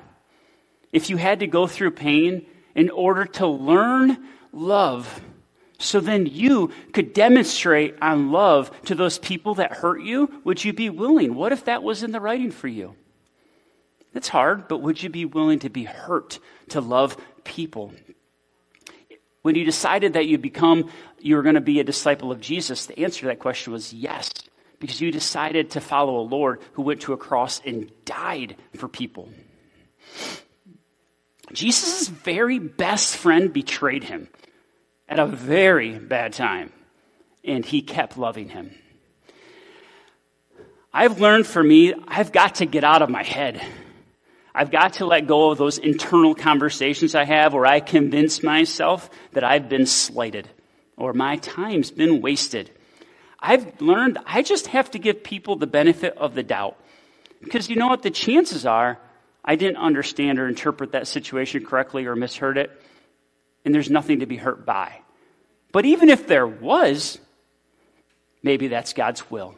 If 0.93 1.11
you 1.11 1.17
had 1.17 1.41
to 1.41 1.47
go 1.47 1.67
through 1.67 1.93
pain 1.93 2.47
in 2.75 2.91
order 2.91 3.25
to 3.25 3.47
learn 3.47 4.19
love, 4.53 5.21
so 5.79 6.01
then 6.01 6.27
you 6.27 6.73
could 6.93 7.13
demonstrate 7.13 7.97
on 8.01 8.33
love 8.33 8.71
to 8.85 8.95
those 8.95 9.19
people 9.19 9.57
that 9.57 9.73
hurt 9.73 10.01
you, 10.01 10.41
would 10.45 10.65
you 10.65 10.73
be 10.73 10.89
willing? 10.89 11.35
What 11.35 11.53
if 11.53 11.67
that 11.67 11.83
was 11.83 12.03
in 12.03 12.13
the 12.13 12.21
writing 12.21 12.51
for 12.51 12.69
you? 12.69 12.95
It's 14.17 14.29
hard, 14.29 14.67
but 14.67 14.79
would 14.79 15.03
you 15.03 15.11
be 15.11 15.27
willing 15.27 15.59
to 15.61 15.69
be 15.69 15.85
hurt 15.85 16.39
to 16.71 16.81
love 16.81 17.17
people? 17.45 17.93
When 19.43 19.55
you 19.55 19.65
decided 19.65 20.15
that 20.15 20.27
you 20.27 20.39
become 20.39 20.91
you 21.21 21.37
were 21.37 21.43
going 21.43 21.55
to 21.55 21.61
be 21.61 21.81
a 21.81 21.85
disciple 21.85 22.33
of 22.33 22.41
Jesus, 22.41 22.87
the 22.87 22.99
answer 22.99 23.21
to 23.21 23.27
that 23.27 23.39
question 23.39 23.73
was 23.73 23.93
yes 23.93 24.31
because 24.79 25.01
you 25.01 25.11
decided 25.11 25.71
to 25.71 25.81
follow 25.81 26.19
a 26.19 26.23
Lord 26.23 26.61
who 26.73 26.83
went 26.83 27.03
to 27.03 27.13
a 27.13 27.17
cross 27.17 27.61
and 27.65 27.91
died 28.05 28.57
for 28.77 28.89
people. 28.89 29.29
Jesus' 31.53 32.09
very 32.09 32.59
best 32.59 33.17
friend 33.17 33.53
betrayed 33.53 34.05
him 34.05 34.29
at 35.09 35.19
a 35.19 35.27
very 35.27 35.99
bad 35.99 36.33
time, 36.33 36.73
and 37.45 37.65
he 37.65 37.83
kept 37.83 38.19
loving 38.19 38.49
him. 38.49 38.75
I've 40.93 41.21
learned 41.21 41.47
for 41.47 41.63
me, 41.63 41.95
I've 42.09 42.33
got 42.33 42.57
to 42.57 42.67
get 42.67 42.83
out 42.83 43.03
of 43.03 43.11
my 43.11 43.23
head. 43.23 43.63
I've 44.57 44.71
got 44.71 44.95
to 44.95 45.07
let 45.07 45.27
go 45.27 45.51
of 45.51 45.59
those 45.59 45.79
internal 45.79 46.35
conversations 46.35 47.15
I 47.15 47.25
have 47.25 47.53
where 47.53 47.67
I 47.67 47.81
convince 47.81 48.43
myself 48.43 49.11
that 49.33 49.45
I've 49.45 49.69
been 49.69 49.87
slighted 49.87 50.49
or 50.97 51.13
my 51.13 51.37
time's 51.37 51.91
been 51.91 52.23
wasted 52.23 52.71
I've 53.47 53.81
learned 53.81 54.19
I 54.27 54.43
just 54.43 54.69
have 54.69 54.91
to 54.93 54.99
give 54.99 55.23
people 55.23 55.57
the 55.57 55.67
benefit 55.67 56.17
of 56.17 56.35
the 56.35 56.43
doubt. 56.43 56.77
Because 57.41 57.69
you 57.69 57.77
know 57.77 57.89
what? 57.89 58.03
The 58.03 58.11
chances 58.11 58.67
are 58.67 58.99
I 59.45 59.57
didn't 59.57 59.77
understand 59.77 60.39
or 60.39 60.49
interpret 60.49 60.93
that 60.93 61.07
situation 61.07 61.65
correctly 61.65 62.07
or 62.07 62.17
misheard 62.17 62.59
it, 62.59 62.71
and 63.65 63.75
there's 63.75 63.91
nothing 63.91 64.21
to 64.21 64.27
be 64.27 64.37
hurt 64.37 64.67
by. 64.67 65.01
But 65.71 65.85
even 65.85 66.09
if 66.09 66.27
there 66.27 66.47
was, 66.47 67.19
maybe 68.43 68.69
that's 68.69 68.93
God's 68.93 69.31
will. 69.31 69.55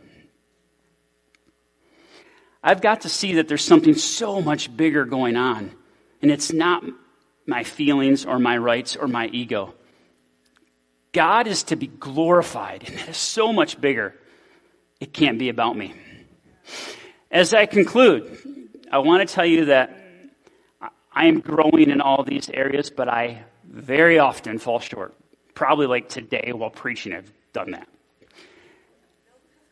I've 2.63 2.81
got 2.81 3.03
to 3.03 3.09
see 3.09 3.35
that 3.35 3.49
there's 3.49 3.65
something 3.65 3.95
so 3.95 4.41
much 4.41 4.75
bigger 4.77 5.05
going 5.05 5.37
on, 5.37 5.71
and 6.23 6.31
it's 6.31 6.53
not 6.53 6.85
my 7.47 7.65
feelings 7.65 8.27
or 8.27 8.39
my 8.39 8.59
rights 8.59 8.97
or 8.97 9.09
my 9.09 9.29
ego. 9.29 9.75
God 11.13 11.47
is 11.47 11.63
to 11.65 11.77
be 11.77 11.87
glorified, 11.87 12.85
and 12.87 12.99
that 12.99 13.09
is 13.09 13.17
so 13.17 13.53
much 13.53 13.81
bigger. 13.81 14.15
It 15.01 15.13
can't 15.13 15.39
be 15.39 15.49
about 15.49 15.77
me. 15.77 15.95
As 17.31 17.55
I 17.55 17.67
conclude, 17.67 18.69
I 18.91 18.99
want 18.99 19.27
to 19.27 19.35
tell 19.35 19.47
you 19.47 19.67
that 19.67 19.99
I 21.13 21.27
am 21.27 21.41
growing 21.41 21.91
in 21.91 22.01
all 22.01 22.25
these 22.25 22.51
areas, 22.51 22.91
but 22.91 23.09
I 23.09 23.45
very 23.65 24.19
often 24.19 24.59
fall 24.59 24.81
short. 24.81 25.15
Probably 25.55 25.87
like 25.87 26.09
today 26.09 26.53
while 26.55 26.71
preaching, 26.71 27.13
I've 27.13 27.33
done 27.53 27.73
that. 27.73 27.89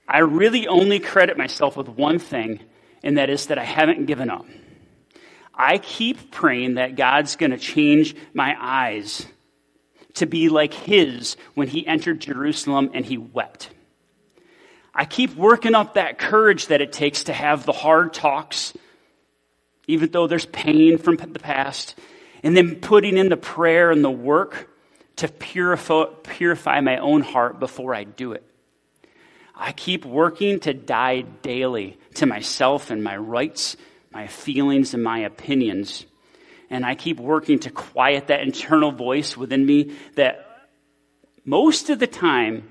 I 0.08 0.18
really 0.20 0.68
only 0.68 1.00
credit 1.00 1.36
myself 1.36 1.76
with 1.76 1.88
one 1.88 2.18
thing, 2.18 2.60
and 3.06 3.18
that 3.18 3.30
is 3.30 3.46
that 3.46 3.58
I 3.58 3.64
haven't 3.64 4.06
given 4.06 4.28
up. 4.30 4.44
I 5.54 5.78
keep 5.78 6.32
praying 6.32 6.74
that 6.74 6.96
God's 6.96 7.36
going 7.36 7.52
to 7.52 7.56
change 7.56 8.16
my 8.34 8.56
eyes 8.60 9.24
to 10.14 10.26
be 10.26 10.48
like 10.48 10.74
His 10.74 11.36
when 11.54 11.68
He 11.68 11.86
entered 11.86 12.20
Jerusalem 12.20 12.90
and 12.92 13.06
He 13.06 13.16
wept. 13.16 13.70
I 14.92 15.04
keep 15.04 15.36
working 15.36 15.74
up 15.74 15.94
that 15.94 16.18
courage 16.18 16.66
that 16.66 16.80
it 16.80 16.92
takes 16.92 17.24
to 17.24 17.32
have 17.32 17.64
the 17.64 17.72
hard 17.72 18.12
talks, 18.12 18.76
even 19.86 20.10
though 20.10 20.26
there's 20.26 20.46
pain 20.46 20.98
from 20.98 21.16
the 21.16 21.38
past, 21.38 21.94
and 22.42 22.56
then 22.56 22.76
putting 22.76 23.16
in 23.16 23.28
the 23.28 23.36
prayer 23.36 23.92
and 23.92 24.02
the 24.02 24.10
work 24.10 24.68
to 25.16 25.28
purify, 25.28 26.06
purify 26.24 26.80
my 26.80 26.98
own 26.98 27.22
heart 27.22 27.60
before 27.60 27.94
I 27.94 28.02
do 28.02 28.32
it. 28.32 28.45
I 29.56 29.72
keep 29.72 30.04
working 30.04 30.60
to 30.60 30.74
die 30.74 31.22
daily 31.22 31.98
to 32.14 32.26
myself 32.26 32.90
and 32.90 33.02
my 33.02 33.16
rights, 33.16 33.76
my 34.12 34.26
feelings, 34.26 34.92
and 34.92 35.02
my 35.02 35.20
opinions. 35.20 36.04
And 36.68 36.84
I 36.84 36.94
keep 36.94 37.18
working 37.18 37.58
to 37.60 37.70
quiet 37.70 38.26
that 38.26 38.42
internal 38.42 38.92
voice 38.92 39.36
within 39.36 39.64
me 39.64 39.96
that 40.16 40.68
most 41.44 41.88
of 41.88 41.98
the 41.98 42.06
time 42.06 42.68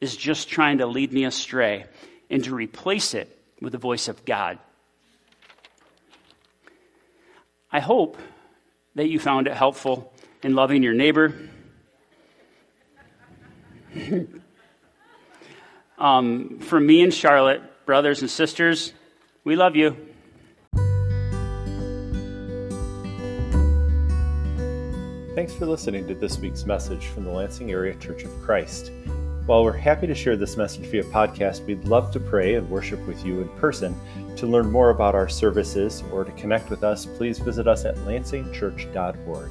is 0.00 0.16
just 0.16 0.48
trying 0.48 0.78
to 0.78 0.86
lead 0.86 1.12
me 1.12 1.24
astray 1.24 1.86
and 2.30 2.44
to 2.44 2.54
replace 2.54 3.14
it 3.14 3.36
with 3.60 3.72
the 3.72 3.78
voice 3.78 4.06
of 4.06 4.24
God. 4.24 4.58
I 7.72 7.80
hope 7.80 8.18
that 8.94 9.08
you 9.08 9.18
found 9.18 9.46
it 9.48 9.54
helpful 9.54 10.12
in 10.42 10.54
loving 10.54 10.82
your 10.82 10.94
neighbor. 10.94 11.34
um, 16.02 16.58
from 16.58 16.84
me 16.84 17.02
and 17.02 17.14
Charlotte, 17.14 17.62
brothers 17.86 18.20
and 18.20 18.30
sisters, 18.30 18.92
we 19.44 19.56
love 19.56 19.76
you. 19.76 19.96
Thanks 25.34 25.54
for 25.54 25.64
listening 25.64 26.06
to 26.08 26.14
this 26.14 26.38
week's 26.38 26.66
message 26.66 27.06
from 27.06 27.24
the 27.24 27.30
Lansing 27.30 27.70
Area 27.70 27.94
Church 27.94 28.24
of 28.24 28.42
Christ. 28.42 28.90
While 29.46 29.64
we're 29.64 29.72
happy 29.72 30.06
to 30.06 30.14
share 30.14 30.36
this 30.36 30.56
message 30.56 30.84
via 30.86 31.04
podcast, 31.04 31.64
we'd 31.64 31.84
love 31.84 32.12
to 32.12 32.20
pray 32.20 32.56
and 32.56 32.68
worship 32.68 33.04
with 33.06 33.24
you 33.24 33.40
in 33.40 33.48
person. 33.58 33.98
To 34.36 34.46
learn 34.46 34.70
more 34.70 34.90
about 34.90 35.14
our 35.14 35.28
services 35.28 36.02
or 36.12 36.24
to 36.24 36.32
connect 36.32 36.68
with 36.68 36.84
us, 36.84 37.06
please 37.06 37.38
visit 37.38 37.66
us 37.66 37.84
at 37.84 37.94
lansingchurch.org. 37.96 39.50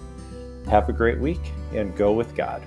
Have 0.69 0.89
a 0.89 0.93
great 0.93 1.19
week 1.19 1.41
and 1.73 1.95
go 1.95 2.13
with 2.13 2.35
God. 2.35 2.61